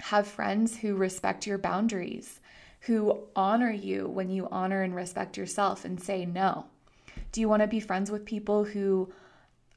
[0.00, 2.40] have friends who respect your boundaries,
[2.86, 6.66] who honor you when you honor and respect yourself and say no?
[7.32, 9.12] Do you want to be friends with people who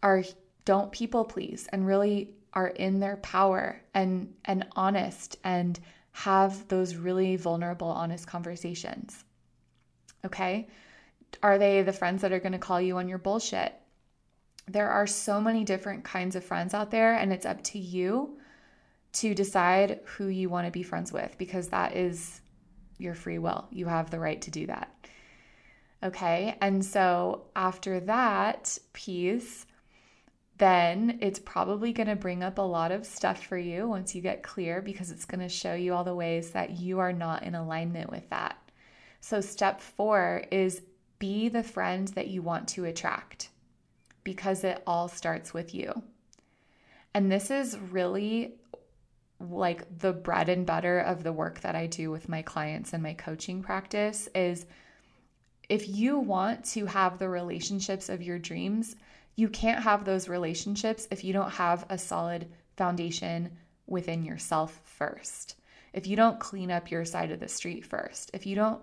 [0.04, 0.24] are
[0.66, 5.80] don't people please and really are in their power and and honest and
[6.12, 9.24] have those really vulnerable honest conversations?
[10.26, 10.68] Okay?
[11.42, 13.74] Are they the friends that are going to call you on your bullshit?
[14.68, 18.38] There are so many different kinds of friends out there, and it's up to you
[19.14, 22.42] to decide who you want to be friends with because that is
[22.98, 23.68] your free will.
[23.72, 24.94] You have the right to do that.
[26.04, 26.58] Okay.
[26.62, 29.66] And so after that piece,
[30.58, 34.22] then it's probably going to bring up a lot of stuff for you once you
[34.22, 37.44] get clear because it's going to show you all the ways that you are not
[37.44, 38.58] in alignment with that.
[39.20, 40.82] So, step four is
[41.20, 43.50] be the friend that you want to attract
[44.24, 46.04] because it all starts with you.
[47.14, 48.57] And this is really
[49.40, 53.04] like the bread and butter of the work that I do with my clients and
[53.04, 54.66] my coaching practice is
[55.70, 58.96] if you want to have the relationships of your dreams,
[59.36, 62.48] you can't have those relationships if you don't have a solid
[62.78, 63.52] foundation
[63.86, 65.56] within yourself first.
[65.94, 68.82] If you don't clean up your side of the street first, if you don't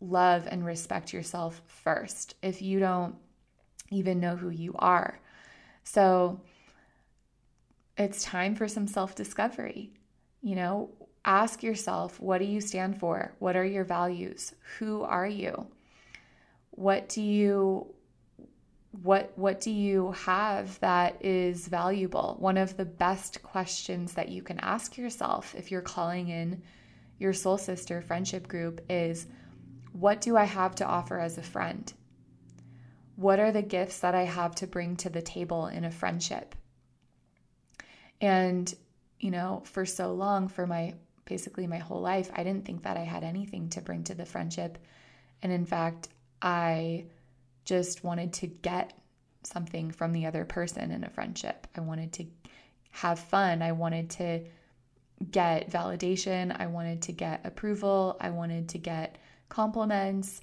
[0.00, 3.16] love and respect yourself first, if you don't
[3.90, 5.18] even know who you are.
[5.84, 6.40] So
[7.96, 9.92] it's time for some self discovery.
[10.42, 10.90] You know,
[11.24, 13.34] ask yourself what do you stand for?
[13.38, 14.54] What are your values?
[14.78, 15.66] Who are you?
[16.70, 17.94] What do you
[19.02, 22.36] what what do you have that is valuable?
[22.38, 26.62] One of the best questions that you can ask yourself if you're calling in
[27.18, 29.26] your soul sister friendship group is
[29.92, 31.92] what do I have to offer as a friend?
[33.16, 36.56] What are the gifts that I have to bring to the table in a friendship?
[38.24, 38.74] And,
[39.20, 40.94] you know, for so long, for my
[41.26, 44.24] basically my whole life, I didn't think that I had anything to bring to the
[44.24, 44.78] friendship.
[45.42, 46.08] And in fact,
[46.40, 47.04] I
[47.66, 48.94] just wanted to get
[49.42, 51.66] something from the other person in a friendship.
[51.76, 52.24] I wanted to
[52.92, 53.60] have fun.
[53.60, 54.40] I wanted to
[55.30, 56.58] get validation.
[56.58, 58.16] I wanted to get approval.
[58.20, 59.18] I wanted to get
[59.50, 60.40] compliments.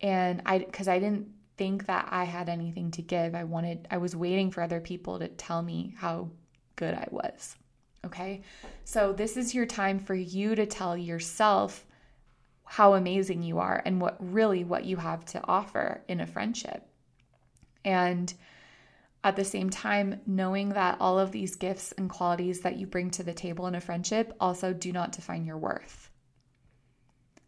[0.00, 3.98] And I, because I didn't think that I had anything to give, I wanted, I
[3.98, 6.30] was waiting for other people to tell me how
[6.76, 7.56] good I was.
[8.04, 8.42] Okay.
[8.84, 11.86] So this is your time for you to tell yourself
[12.64, 16.86] how amazing you are and what really what you have to offer in a friendship.
[17.84, 18.32] And
[19.22, 23.10] at the same time, knowing that all of these gifts and qualities that you bring
[23.12, 26.10] to the table in a friendship also do not define your worth.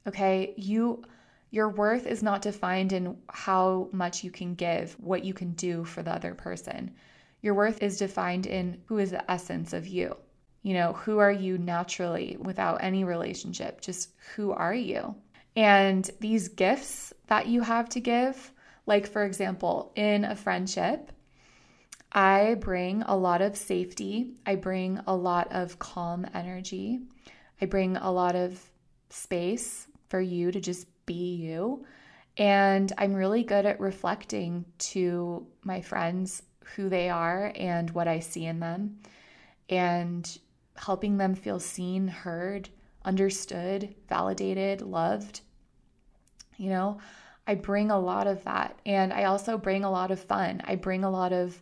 [0.06, 0.54] Okay?
[0.56, 1.02] You
[1.50, 5.84] your worth is not defined in how much you can give, what you can do
[5.84, 6.94] for the other person.
[7.42, 10.16] Your worth is defined in who is the essence of you.
[10.62, 13.80] You know, who are you naturally without any relationship?
[13.80, 15.14] Just who are you?
[15.54, 18.52] And these gifts that you have to give,
[18.84, 21.12] like for example, in a friendship,
[22.12, 24.34] I bring a lot of safety.
[24.44, 27.00] I bring a lot of calm energy.
[27.60, 28.60] I bring a lot of
[29.10, 31.84] space for you to just be you.
[32.36, 36.42] And I'm really good at reflecting to my friends
[36.74, 38.98] who they are and what I see in them
[39.68, 40.38] and
[40.76, 42.68] helping them feel seen, heard,
[43.04, 45.40] understood, validated, loved.
[46.56, 46.98] You know,
[47.46, 48.78] I bring a lot of that.
[48.84, 50.62] And I also bring a lot of fun.
[50.64, 51.60] I bring a lot of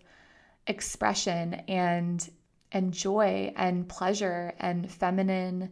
[0.67, 2.29] expression and
[2.73, 5.71] and joy and pleasure and feminine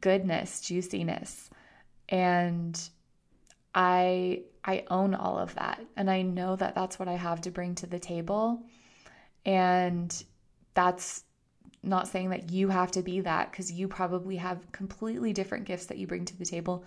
[0.00, 1.50] goodness, juiciness.
[2.08, 2.80] And
[3.74, 7.50] I I own all of that and I know that that's what I have to
[7.50, 8.62] bring to the table.
[9.44, 10.24] And
[10.74, 11.24] that's
[11.82, 15.86] not saying that you have to be that because you probably have completely different gifts
[15.86, 16.84] that you bring to the table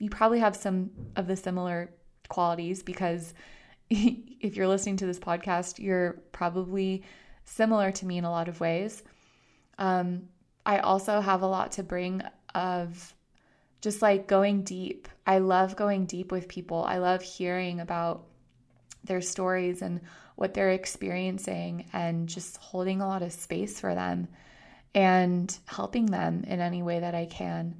[0.00, 1.92] you probably have some of the similar
[2.28, 3.32] qualities because
[3.90, 7.04] if you're listening to this podcast, you're probably
[7.44, 9.02] similar to me in a lot of ways.
[9.78, 10.28] Um,
[10.66, 12.22] I also have a lot to bring
[12.54, 13.14] of
[13.80, 15.08] just like going deep.
[15.26, 16.84] I love going deep with people.
[16.84, 18.26] I love hearing about
[19.04, 20.00] their stories and
[20.36, 24.28] what they're experiencing and just holding a lot of space for them
[24.94, 27.76] and helping them in any way that I can.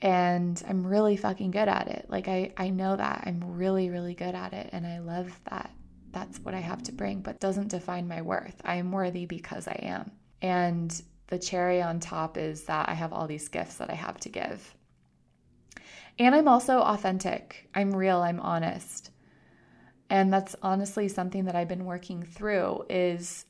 [0.00, 2.06] And I'm really fucking good at it.
[2.08, 3.24] Like I I know that.
[3.26, 5.70] I'm really really good at it and I love that.
[6.12, 8.60] That's what I have to bring, but doesn't define my worth.
[8.64, 10.10] I am worthy because I am.
[10.40, 14.18] And the cherry on top is that I have all these gifts that I have
[14.20, 14.74] to give.
[16.18, 17.68] And I'm also authentic.
[17.74, 19.10] I'm real, I'm honest.
[20.10, 23.44] And that's honestly something that I've been working through is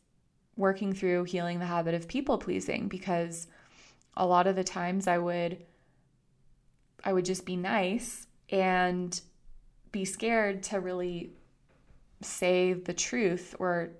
[0.56, 3.46] working through healing the habit of people pleasing because
[4.16, 5.64] a lot of the times I would
[7.04, 9.18] I would just be nice and
[9.92, 11.30] be scared to really
[12.20, 13.90] say the truth or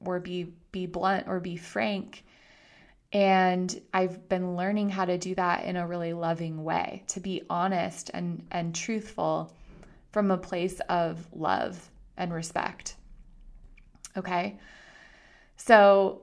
[0.00, 2.24] or be be blunt or be frank
[3.12, 7.42] and I've been learning how to do that in a really loving way, to be
[7.50, 9.54] honest and, and truthful
[10.12, 12.96] from a place of love and respect.
[14.16, 14.58] Okay.
[15.56, 16.22] So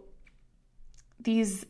[1.19, 1.65] these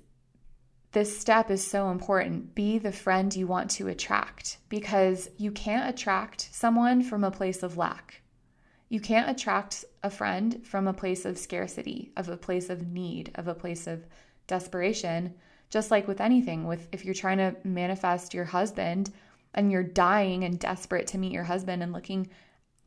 [0.91, 2.55] this step is so important.
[2.55, 7.61] Be the friend you want to attract because you can't attract someone from a place
[7.61, 8.24] of lack.
[8.89, 13.30] You can't attract a friend from a place of scarcity, of a place of need,
[13.36, 14.07] of a place of
[14.49, 15.33] desperation
[15.69, 19.11] just like with anything with if you're trying to manifest your husband
[19.53, 22.29] and you're dying and desperate to meet your husband and looking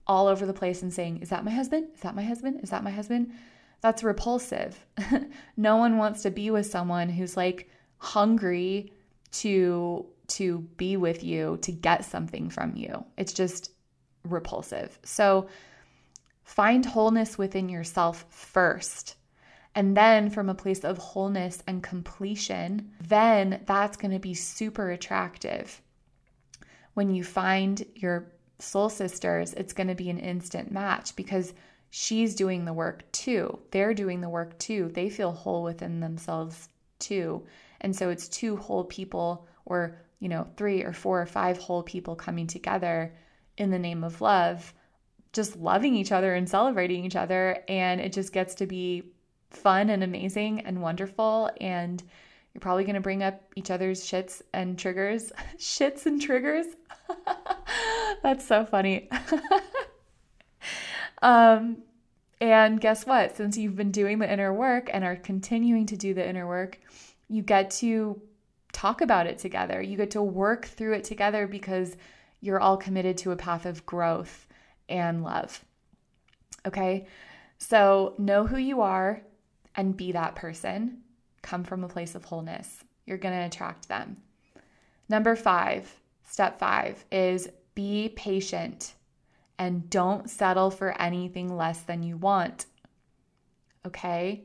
[0.07, 1.89] all over the place and saying is that my husband?
[1.95, 2.61] Is that my husband?
[2.63, 3.33] Is that my husband?
[3.81, 4.85] That's repulsive.
[5.57, 8.93] No one wants to be with someone who's like hungry
[9.33, 13.05] to to be with you to get something from you.
[13.17, 13.71] It's just
[14.25, 14.99] repulsive.
[15.05, 15.49] So
[16.43, 19.17] find wholeness within yourself first
[19.75, 24.91] and then from a place of wholeness and completion, then that's going to be super
[24.91, 25.81] attractive.
[26.95, 31.55] When you find your soul sisters, it's going to be an instant match because
[31.89, 33.59] she's doing the work too.
[33.71, 34.91] They're doing the work too.
[34.93, 36.69] They feel whole within themselves
[36.99, 37.45] too.
[37.81, 41.83] And so it's two whole people or, you know, three or four or five whole
[41.83, 43.15] people coming together
[43.57, 44.73] in the name of love,
[45.33, 47.65] just loving each other and celebrating each other.
[47.69, 49.12] And it just gets to be
[49.53, 51.51] fun and amazing and wonderful.
[51.61, 52.03] And
[52.53, 55.33] you're probably going to bring up each other's shits and triggers.
[55.59, 56.67] shits and triggers.
[58.23, 59.09] That's so funny.
[61.23, 61.79] um,
[62.41, 63.37] and guess what?
[63.37, 66.81] Since you've been doing the inner work and are continuing to do the inner work,
[67.29, 68.21] you get to
[68.73, 69.81] talk about it together.
[69.81, 71.97] You get to work through it together because
[72.41, 74.47] you're all committed to a path of growth
[74.89, 75.65] and love.
[76.67, 77.07] Okay?
[77.59, 79.23] So know who you are,
[79.75, 80.99] and be that person.
[81.43, 82.85] Come from a place of wholeness.
[83.07, 84.19] You're going to attract them.
[85.09, 88.95] Number five, step five is be patient
[89.59, 92.67] and don't settle for anything less than you want.
[93.87, 94.45] Okay?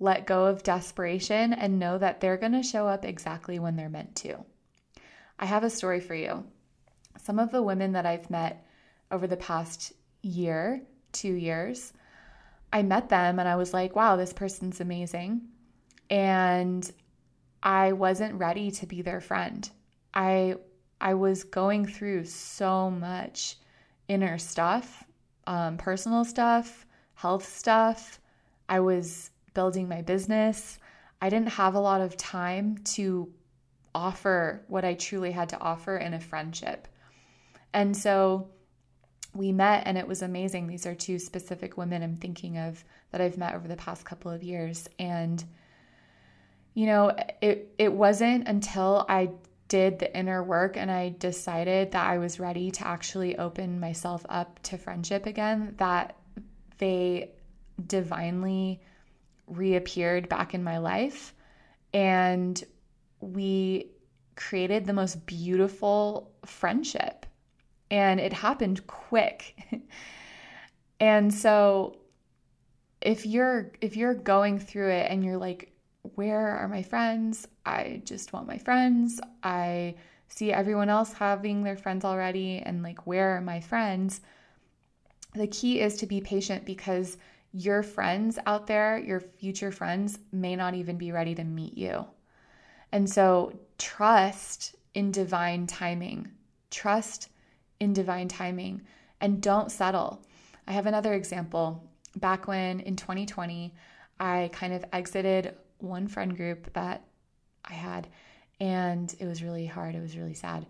[0.00, 3.88] Let go of desperation and know that they're going to show up exactly when they're
[3.88, 4.44] meant to.
[5.38, 6.44] I have a story for you.
[7.22, 8.66] Some of the women that I've met
[9.10, 9.92] over the past
[10.22, 11.92] year, two years,
[12.74, 15.42] I met them and I was like, wow, this person's amazing.
[16.10, 16.90] And
[17.62, 19.70] I wasn't ready to be their friend.
[20.12, 20.56] I
[21.00, 23.56] I was going through so much
[24.08, 25.04] inner stuff,
[25.46, 28.18] um, personal stuff, health stuff.
[28.68, 30.78] I was building my business.
[31.22, 33.32] I didn't have a lot of time to
[33.94, 36.88] offer what I truly had to offer in a friendship.
[37.72, 38.48] And so
[39.34, 40.66] we met and it was amazing.
[40.66, 44.30] These are two specific women I'm thinking of that I've met over the past couple
[44.30, 44.88] of years.
[44.98, 45.44] And,
[46.74, 49.30] you know, it, it wasn't until I
[49.68, 54.24] did the inner work and I decided that I was ready to actually open myself
[54.28, 56.16] up to friendship again that
[56.78, 57.30] they
[57.86, 58.80] divinely
[59.46, 61.34] reappeared back in my life.
[61.92, 62.62] And
[63.20, 63.90] we
[64.36, 67.26] created the most beautiful friendship
[67.94, 69.54] and it happened quick.
[71.00, 71.96] and so
[73.00, 75.70] if you're if you're going through it and you're like
[76.16, 77.46] where are my friends?
[77.64, 79.20] I just want my friends.
[79.44, 79.94] I
[80.28, 84.20] see everyone else having their friends already and like where are my friends?
[85.34, 87.16] The key is to be patient because
[87.52, 92.06] your friends out there, your future friends may not even be ready to meet you.
[92.90, 96.32] And so trust in divine timing
[96.74, 97.28] trust
[97.84, 98.82] in divine timing
[99.20, 100.20] and don't settle.
[100.66, 101.88] I have another example.
[102.16, 103.74] Back when in 2020,
[104.18, 107.04] I kind of exited one friend group that
[107.64, 108.08] I had,
[108.58, 109.94] and it was really hard.
[109.94, 110.66] It was really sad.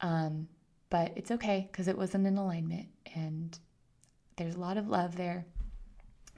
[0.00, 0.48] Um,
[0.90, 3.58] but it's okay because it wasn't in alignment, and
[4.36, 5.46] there's a lot of love there.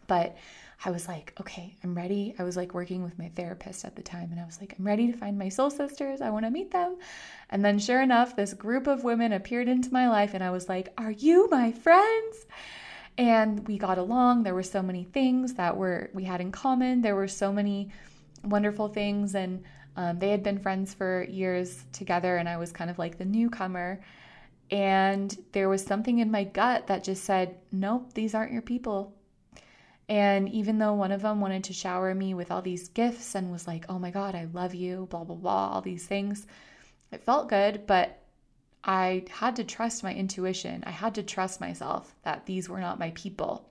[0.07, 0.37] But
[0.85, 2.35] I was like, okay, I'm ready.
[2.39, 4.87] I was like working with my therapist at the time, and I was like, I'm
[4.87, 6.21] ready to find my soul sisters.
[6.21, 6.97] I want to meet them.
[7.51, 10.69] And then, sure enough, this group of women appeared into my life, and I was
[10.69, 12.47] like, Are you my friends?
[13.17, 14.43] And we got along.
[14.43, 17.01] There were so many things that were we had in common.
[17.01, 17.91] There were so many
[18.43, 19.65] wonderful things, and
[19.97, 23.25] um, they had been friends for years together, and I was kind of like the
[23.25, 24.01] newcomer.
[24.71, 29.15] And there was something in my gut that just said, Nope, these aren't your people
[30.09, 33.51] and even though one of them wanted to shower me with all these gifts and
[33.51, 36.47] was like, oh my God, I love you, blah, blah, blah, all these things,
[37.11, 38.21] it felt good, but
[38.83, 40.85] I had to trust my intuition.
[40.87, 43.71] I had to trust myself that these were not my people.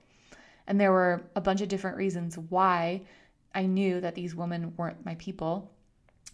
[0.66, 3.02] And there were a bunch of different reasons why
[3.54, 5.70] I knew that these women weren't my people.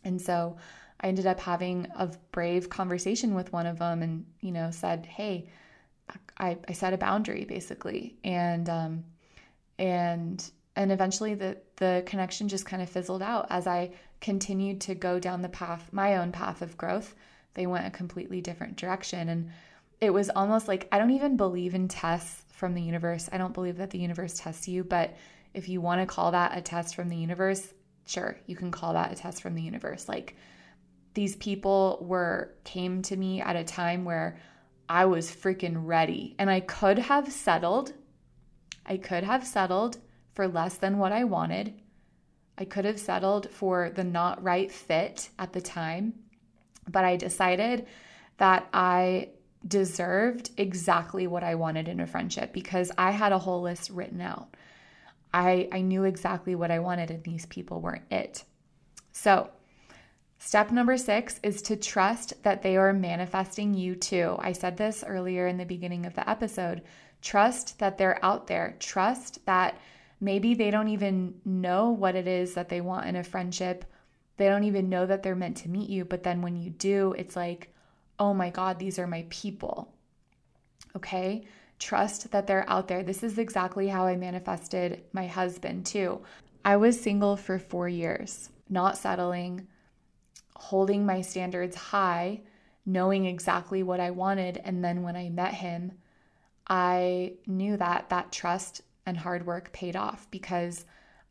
[0.02, 0.56] And so
[1.00, 5.04] I ended up having a brave conversation with one of them and, you know, said,
[5.04, 5.48] hey,
[6.38, 8.16] I, I set a boundary basically.
[8.24, 9.04] And, um,
[9.80, 14.94] and and eventually the the connection just kind of fizzled out as I continued to
[14.94, 17.16] go down the path my own path of growth.
[17.54, 19.50] They went a completely different direction and
[20.00, 23.28] it was almost like I don't even believe in tests from the universe.
[23.32, 25.16] I don't believe that the universe tests you but
[25.54, 27.72] if you want to call that a test from the universe
[28.06, 30.08] sure you can call that a test from the universe.
[30.08, 30.36] Like
[31.14, 34.38] these people were came to me at a time where
[34.90, 37.94] I was freaking ready and I could have settled
[38.90, 39.98] I could have settled
[40.34, 41.80] for less than what I wanted.
[42.58, 46.14] I could have settled for the not right fit at the time,
[46.90, 47.86] but I decided
[48.38, 49.28] that I
[49.66, 54.20] deserved exactly what I wanted in a friendship because I had a whole list written
[54.20, 54.56] out.
[55.32, 58.42] I, I knew exactly what I wanted, and these people weren't it.
[59.12, 59.50] So,
[60.38, 64.36] step number six is to trust that they are manifesting you too.
[64.40, 66.82] I said this earlier in the beginning of the episode.
[67.22, 68.76] Trust that they're out there.
[68.78, 69.78] Trust that
[70.20, 73.84] maybe they don't even know what it is that they want in a friendship.
[74.36, 76.04] They don't even know that they're meant to meet you.
[76.04, 77.74] But then when you do, it's like,
[78.18, 79.92] oh my God, these are my people.
[80.96, 81.44] Okay?
[81.78, 83.02] Trust that they're out there.
[83.02, 86.20] This is exactly how I manifested my husband, too.
[86.64, 89.66] I was single for four years, not settling,
[90.54, 92.42] holding my standards high,
[92.84, 94.60] knowing exactly what I wanted.
[94.62, 95.92] And then when I met him,
[96.66, 100.84] I knew that that trust and hard work paid off because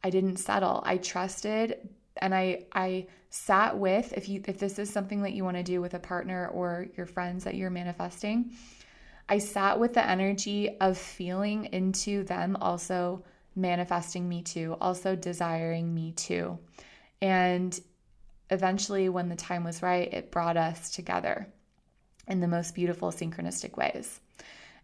[0.03, 0.81] I didn't settle.
[0.85, 5.43] I trusted and I I sat with if you if this is something that you
[5.43, 8.51] want to do with a partner or your friends that you're manifesting,
[9.27, 13.23] I sat with the energy of feeling into them also
[13.55, 16.57] manifesting me too, also desiring me too.
[17.21, 17.79] And
[18.49, 21.47] eventually when the time was right, it brought us together
[22.27, 24.19] in the most beautiful synchronistic ways.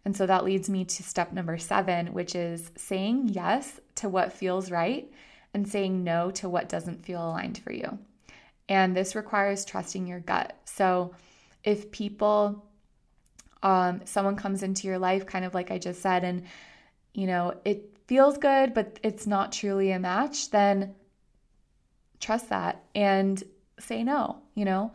[0.06, 4.32] And so that leads me to step number seven, which is saying yes to what
[4.32, 5.12] feels right
[5.52, 7.98] and saying no to what doesn't feel aligned for you.
[8.68, 10.56] And this requires trusting your gut.
[10.64, 11.16] So
[11.64, 12.64] if people,
[13.64, 16.44] um, someone comes into your life, kind of like I just said, and
[17.12, 20.94] you know, it feels good, but it's not truly a match, then
[22.20, 23.42] trust that and
[23.80, 24.92] say no, you know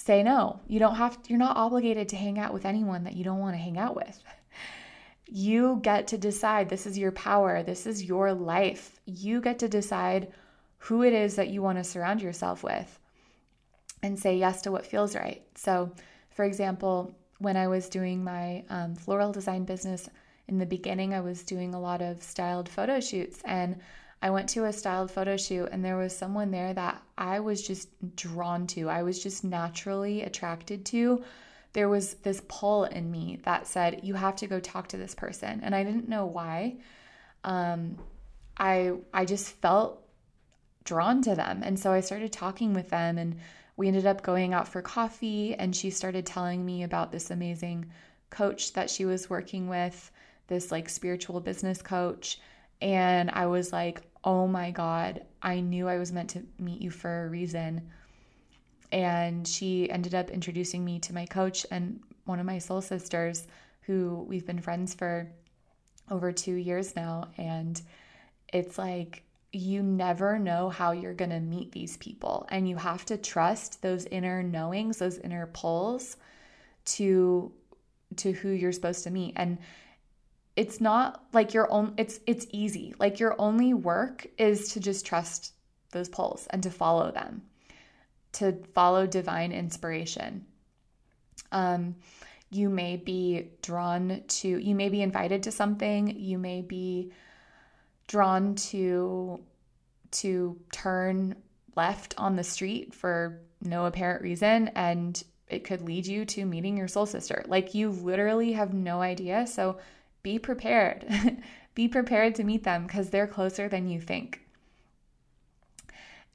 [0.00, 0.60] say no.
[0.66, 3.54] You don't have you're not obligated to hang out with anyone that you don't want
[3.54, 4.22] to hang out with.
[5.32, 8.98] You get to decide this is your power, this is your life.
[9.04, 10.32] You get to decide
[10.78, 12.98] who it is that you want to surround yourself with
[14.02, 15.42] and say yes to what feels right.
[15.54, 15.92] So,
[16.30, 20.08] for example, when I was doing my um, floral design business
[20.48, 23.78] in the beginning, I was doing a lot of styled photo shoots and
[24.22, 27.66] I went to a styled photo shoot and there was someone there that I was
[27.66, 28.88] just drawn to.
[28.88, 31.24] I was just naturally attracted to.
[31.72, 35.14] There was this pull in me that said, You have to go talk to this
[35.14, 35.60] person.
[35.62, 36.76] And I didn't know why.
[37.44, 37.96] Um,
[38.58, 40.02] I I just felt
[40.84, 41.62] drawn to them.
[41.64, 43.36] And so I started talking with them and
[43.76, 47.90] we ended up going out for coffee and she started telling me about this amazing
[48.28, 50.10] coach that she was working with,
[50.48, 52.38] this like spiritual business coach.
[52.82, 56.90] And I was like, oh my God, I knew I was meant to meet you
[56.90, 57.88] for a reason.
[58.92, 63.46] And she ended up introducing me to my coach and one of my soul sisters,
[63.82, 65.30] who we've been friends for
[66.10, 67.28] over two years now.
[67.38, 67.80] And
[68.52, 72.46] it's like, you never know how you're going to meet these people.
[72.50, 76.16] And you have to trust those inner knowings, those inner pulls
[76.86, 77.52] to
[78.16, 79.56] to who you're supposed to meet and
[80.56, 85.06] it's not like your own it's it's easy like your only work is to just
[85.06, 85.52] trust
[85.92, 87.42] those pulls and to follow them
[88.32, 90.44] to follow divine inspiration
[91.52, 91.94] um
[92.50, 97.12] you may be drawn to you may be invited to something you may be
[98.08, 99.40] drawn to
[100.10, 101.36] to turn
[101.76, 106.76] left on the street for no apparent reason and it could lead you to meeting
[106.76, 107.44] your soul sister.
[107.46, 109.46] Like you literally have no idea.
[109.46, 109.78] So
[110.22, 111.06] be prepared.
[111.74, 114.40] be prepared to meet them because they're closer than you think.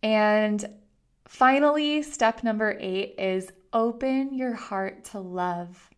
[0.02, 0.64] And
[1.28, 5.90] finally, step number eight is open your heart to love.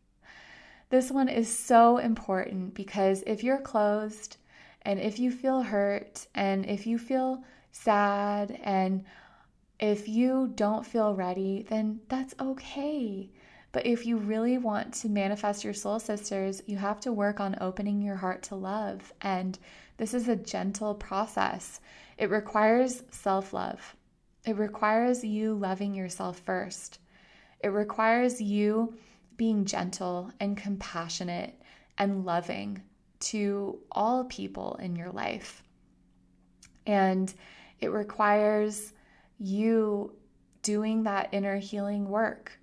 [0.90, 4.38] This one is so important because if you're closed
[4.84, 9.04] and if you feel hurt and if you feel sad and
[9.80, 13.30] if you don't feel ready, then that's okay.
[13.72, 17.58] But if you really want to manifest your soul sisters, you have to work on
[17.62, 19.14] opening your heart to love.
[19.22, 19.58] And
[19.98, 21.80] this is a gentle process.
[22.18, 23.96] It requires self love,
[24.46, 27.00] it requires you loving yourself first.
[27.60, 28.96] It requires you
[29.36, 31.60] being gentle and compassionate
[31.98, 32.82] and loving
[33.20, 35.64] to all people in your life.
[36.86, 37.34] And
[37.80, 38.94] it requires
[39.40, 40.16] you
[40.62, 42.60] doing that inner healing work.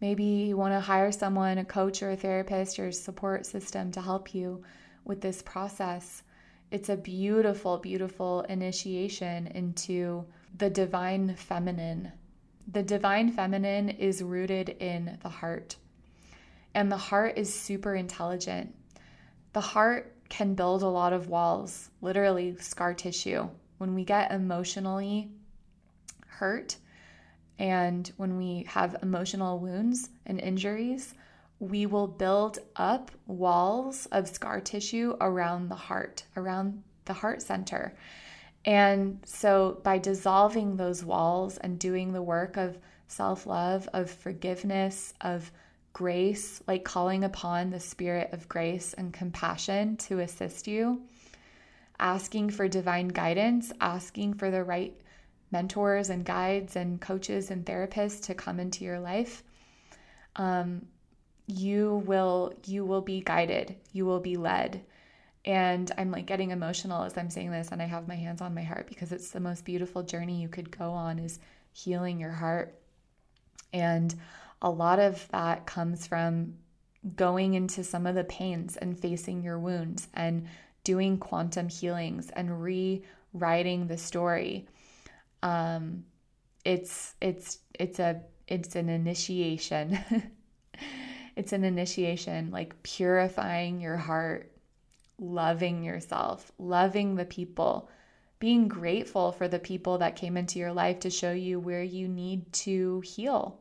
[0.00, 3.90] Maybe you want to hire someone, a coach or a therapist or a support system
[3.92, 4.62] to help you
[5.04, 6.22] with this process.
[6.70, 10.24] It's a beautiful, beautiful initiation into
[10.56, 12.12] the divine feminine.
[12.66, 15.76] The divine feminine is rooted in the heart,
[16.74, 18.74] and the heart is super intelligent.
[19.52, 23.48] The heart can build a lot of walls, literally scar tissue.
[23.78, 25.30] When we get emotionally
[26.26, 26.76] hurt
[27.58, 31.14] and when we have emotional wounds and injuries,
[31.60, 37.94] we will build up walls of scar tissue around the heart, around the heart center.
[38.64, 42.78] And so, by dissolving those walls and doing the work of
[43.08, 45.52] self love, of forgiveness, of
[45.92, 51.02] grace, like calling upon the spirit of grace and compassion to assist you,
[52.00, 54.96] asking for divine guidance, asking for the right
[55.54, 59.42] mentors and guides and coaches and therapists to come into your life,
[60.36, 60.84] um,
[61.46, 63.76] you will you will be guided.
[63.92, 64.82] You will be led.
[65.44, 68.54] And I'm like getting emotional as I'm saying this, and I have my hands on
[68.54, 71.38] my heart because it's the most beautiful journey you could go on is
[71.72, 72.74] healing your heart.
[73.72, 74.14] And
[74.60, 76.54] a lot of that comes from
[77.14, 80.48] going into some of the pains and facing your wounds and
[80.82, 84.66] doing quantum healings and rewriting the story
[85.44, 86.04] um,
[86.64, 89.98] it's it's it's a it's an initiation.
[91.36, 94.50] it's an initiation, like purifying your heart,
[95.18, 97.90] loving yourself, loving the people,
[98.38, 102.08] being grateful for the people that came into your life to show you where you
[102.08, 103.60] need to heal,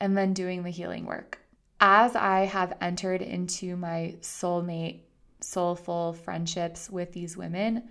[0.00, 1.40] and then doing the healing work.
[1.80, 5.00] As I have entered into my soulmate,
[5.40, 7.88] soulful friendships with these women,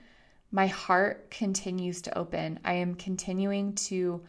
[0.58, 2.60] my heart continues to open.
[2.66, 4.24] I am continuing to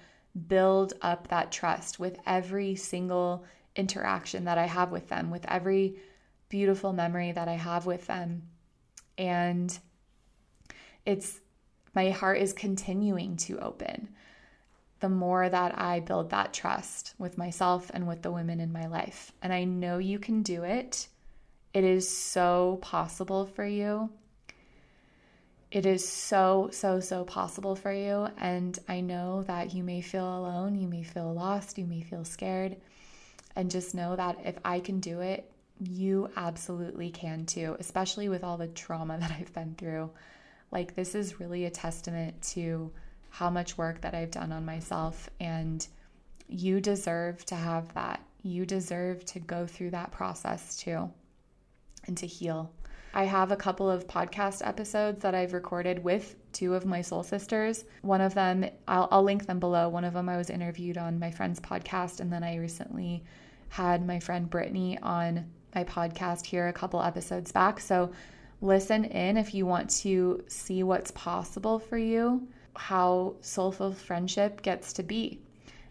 [0.46, 5.96] build up that trust with every single interaction that I have with them, with every
[6.50, 8.42] beautiful memory that I have with them.
[9.16, 9.76] And
[11.06, 11.40] it's
[11.94, 14.10] my heart is continuing to open
[15.00, 18.86] the more that I build that trust with myself and with the women in my
[18.86, 19.32] life.
[19.40, 21.08] And I know you can do it.
[21.72, 24.10] It is so possible for you.
[25.70, 28.28] It is so, so, so possible for you.
[28.38, 32.24] And I know that you may feel alone, you may feel lost, you may feel
[32.24, 32.76] scared.
[33.54, 35.50] And just know that if I can do it,
[35.80, 40.10] you absolutely can too, especially with all the trauma that I've been through.
[40.70, 42.90] Like, this is really a testament to
[43.30, 45.28] how much work that I've done on myself.
[45.38, 45.86] And
[46.48, 48.22] you deserve to have that.
[48.42, 51.10] You deserve to go through that process too
[52.06, 52.72] and to heal.
[53.14, 57.22] I have a couple of podcast episodes that I've recorded with two of my soul
[57.22, 57.84] sisters.
[58.02, 59.88] One of them, I'll, I'll, link them below.
[59.88, 63.24] One of them I was interviewed on my friend's podcast, and then I recently
[63.70, 67.80] had my friend Brittany on my podcast here a couple episodes back.
[67.80, 68.12] So
[68.60, 72.46] listen in if you want to see what's possible for you,
[72.76, 75.40] how soulful friendship gets to be.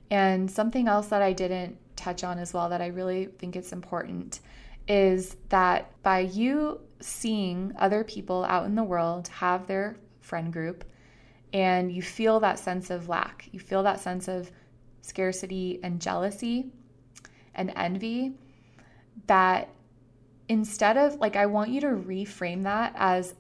[0.10, 3.74] And something else that I didn't touch on as well that I really think it's
[3.74, 4.40] important
[4.88, 10.84] is that by you seeing other people out in the world have their friend group
[11.54, 14.52] and you feel that sense of lack, you feel that sense of
[15.02, 16.72] scarcity and jealousy
[17.56, 18.34] and envy,
[19.28, 19.70] that
[20.50, 23.36] instead of like, I want you to reframe that as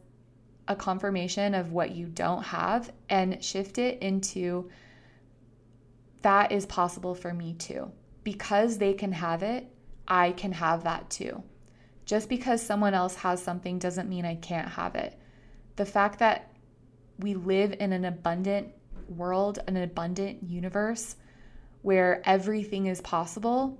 [0.67, 4.69] a confirmation of what you don't have and shift it into
[6.21, 7.91] that is possible for me too.
[8.23, 9.71] Because they can have it,
[10.07, 11.43] I can have that too.
[12.05, 15.19] Just because someone else has something doesn't mean I can't have it.
[15.75, 16.51] The fact that
[17.19, 18.69] we live in an abundant
[19.09, 21.15] world, an abundant universe
[21.81, 23.77] where everything is possible,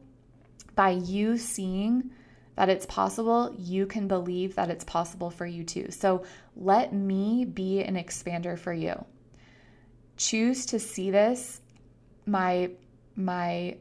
[0.76, 2.12] by you seeing
[2.56, 5.92] that it's possible, you can believe that it's possible for you too.
[5.92, 6.24] So
[6.56, 9.06] let me be an expander for you.
[10.18, 11.62] Choose to see this,
[12.26, 12.72] my
[13.16, 13.78] my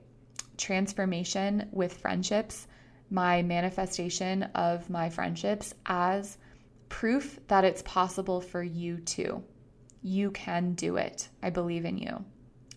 [0.57, 2.67] transformation with friendships,
[3.11, 6.39] my manifestation of my friendships as
[6.89, 9.43] proof that it's possible for you too.
[10.03, 11.29] You can do it.
[11.43, 12.25] I believe in you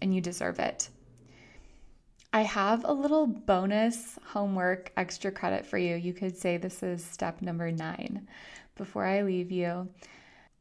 [0.01, 0.89] and you deserve it.
[2.31, 5.95] I have a little bonus homework extra credit for you.
[5.95, 8.27] You could say this is step number nine
[8.75, 9.89] before I leave you.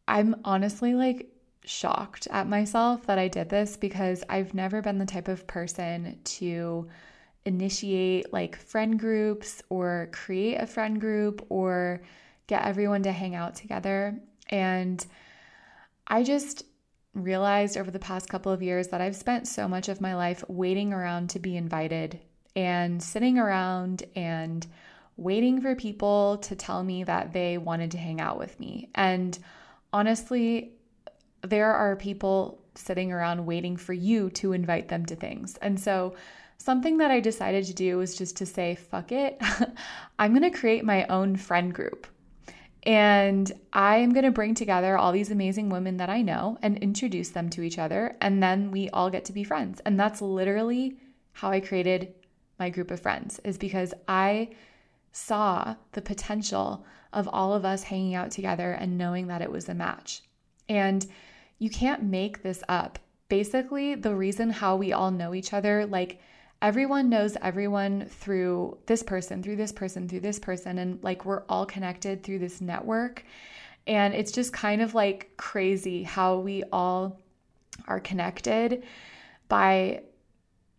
[0.07, 1.31] I'm honestly like
[1.65, 6.19] shocked at myself that I did this because I've never been the type of person
[6.25, 6.89] to
[7.49, 12.03] initiate like friend groups or create a friend group or
[12.47, 14.21] get everyone to hang out together.
[14.49, 15.05] And
[16.07, 16.65] I just
[17.15, 20.45] realized over the past couple of years that I've spent so much of my life
[20.49, 22.21] waiting around to be invited
[22.55, 24.67] and sitting around and
[25.17, 28.91] waiting for people to tell me that they wanted to hang out with me.
[28.95, 29.37] And
[29.93, 30.73] honestly,
[31.43, 35.57] there are people sitting around waiting for you to invite them to things.
[35.57, 36.15] And so,
[36.59, 39.41] something that I decided to do was just to say, fuck it,
[40.19, 42.07] I'm gonna create my own friend group.
[42.85, 46.79] And I am going to bring together all these amazing women that I know and
[46.79, 48.17] introduce them to each other.
[48.21, 49.81] And then we all get to be friends.
[49.85, 50.97] And that's literally
[51.33, 52.15] how I created
[52.59, 54.51] my group of friends, is because I
[55.13, 59.69] saw the potential of all of us hanging out together and knowing that it was
[59.69, 60.23] a match.
[60.69, 61.07] And
[61.59, 62.99] you can't make this up.
[63.29, 66.21] Basically, the reason how we all know each other, like,
[66.61, 70.79] everyone knows everyone through this person, through this person, through this person.
[70.79, 73.25] And like we're all connected through this network.
[73.87, 77.21] And it's just kind of like crazy how we all
[77.87, 78.83] are connected
[79.49, 80.03] by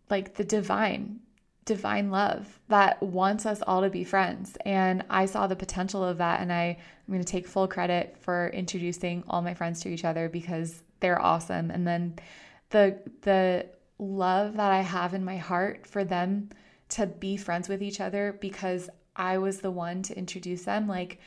[0.10, 1.20] like the divine,
[1.66, 4.58] divine love that wants us all to be friends.
[4.66, 6.42] And I saw the potential of that.
[6.42, 6.78] And I,
[7.08, 10.84] I'm going to take full credit for introducing all my friends to each other because
[11.00, 11.72] they're awesome.
[11.72, 12.20] And then
[12.70, 13.66] the, the,
[14.00, 16.50] love that I have in my heart for them
[16.90, 21.20] to be friends with each other because I was the one to introduce them like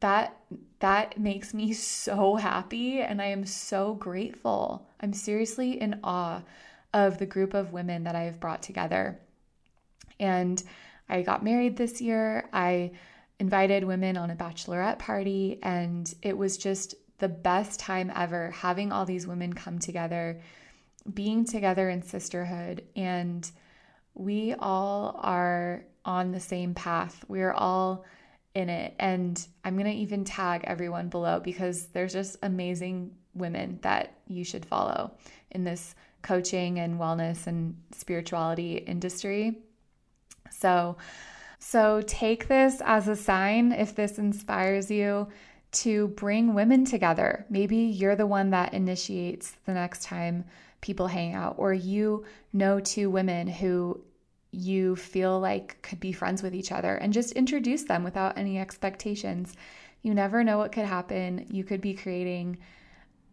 [0.00, 0.36] that
[0.80, 4.86] that makes me so happy and I am so grateful.
[5.00, 6.42] I'm seriously in awe
[6.92, 9.18] of the group of women that I have brought together.
[10.20, 10.62] And
[11.08, 12.48] I got married this year.
[12.52, 12.92] I
[13.38, 18.92] invited women on a bachelorette party and it was just the best time ever having
[18.92, 20.40] all these women come together
[21.12, 23.50] being together in sisterhood and
[24.14, 27.24] we all are on the same path.
[27.28, 28.04] We're all
[28.54, 28.94] in it.
[28.98, 34.44] And I'm going to even tag everyone below because there's just amazing women that you
[34.44, 35.12] should follow
[35.50, 39.58] in this coaching and wellness and spirituality industry.
[40.50, 40.96] So,
[41.58, 45.28] so take this as a sign if this inspires you
[45.72, 47.46] to bring women together.
[47.48, 50.44] Maybe you're the one that initiates the next time
[50.82, 54.04] people hang out, or you know two women who
[54.50, 58.58] you feel like could be friends with each other and just introduce them without any
[58.58, 59.54] expectations.
[60.02, 61.46] You never know what could happen.
[61.50, 62.58] You could be creating,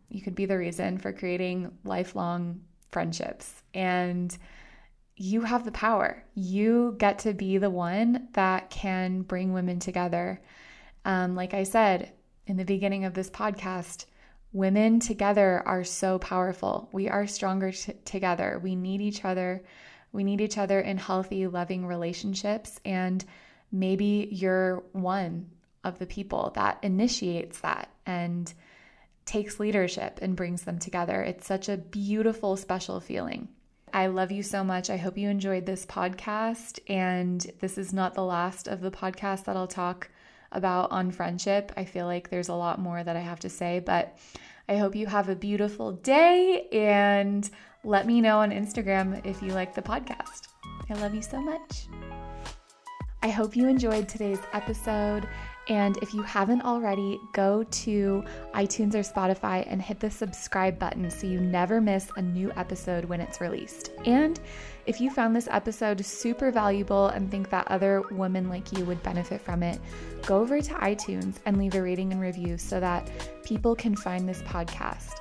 [0.07, 3.61] you could be the reason for creating lifelong friendships.
[3.73, 4.35] And
[5.17, 6.23] you have the power.
[6.35, 10.41] You get to be the one that can bring women together.
[11.03, 12.13] Um, like I said
[12.47, 14.05] in the beginning of this podcast,
[14.51, 16.89] Women together are so powerful.
[16.91, 18.59] We are stronger t- together.
[18.61, 19.63] We need each other.
[20.11, 22.79] We need each other in healthy, loving relationships.
[22.83, 23.23] And
[23.71, 25.51] maybe you're one
[25.83, 28.51] of the people that initiates that and
[29.25, 31.21] takes leadership and brings them together.
[31.21, 33.49] It's such a beautiful, special feeling.
[33.93, 34.89] I love you so much.
[34.89, 36.79] I hope you enjoyed this podcast.
[36.87, 40.09] And this is not the last of the podcast that I'll talk
[40.51, 41.71] about on friendship.
[41.77, 44.17] I feel like there's a lot more that I have to say, but
[44.67, 47.49] I hope you have a beautiful day and
[47.83, 50.47] let me know on Instagram if you like the podcast.
[50.89, 51.87] I love you so much.
[53.21, 55.27] I hope you enjoyed today's episode
[55.69, 58.23] And if you haven't already, go to
[58.55, 63.05] iTunes or Spotify and hit the subscribe button so you never miss a new episode
[63.05, 63.91] when it's released.
[64.05, 64.39] And
[64.89, 69.03] if you found this episode super valuable and think that other women like you would
[69.03, 69.79] benefit from it,
[70.25, 73.07] go over to iTunes and leave a rating and review so that
[73.43, 75.13] people can find this podcast.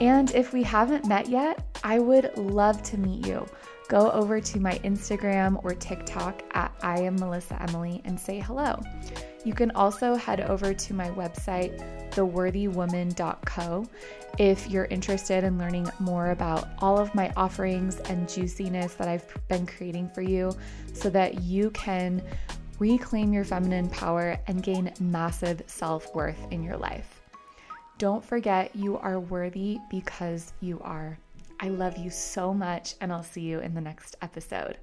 [0.00, 3.46] And if we haven't met yet, I would love to meet you
[3.88, 8.78] go over to my Instagram or TikTok at I am Melissa Emily and say hello.
[9.44, 11.78] You can also head over to my website,
[12.10, 13.86] theworthywoman.co,
[14.38, 19.26] if you're interested in learning more about all of my offerings and juiciness that I've
[19.48, 20.52] been creating for you
[20.92, 22.22] so that you can
[22.78, 27.20] reclaim your feminine power and gain massive self worth in your life.
[27.98, 31.18] Don't forget, you are worthy because you are.
[31.60, 34.78] I love you so much, and I'll see you in the next episode.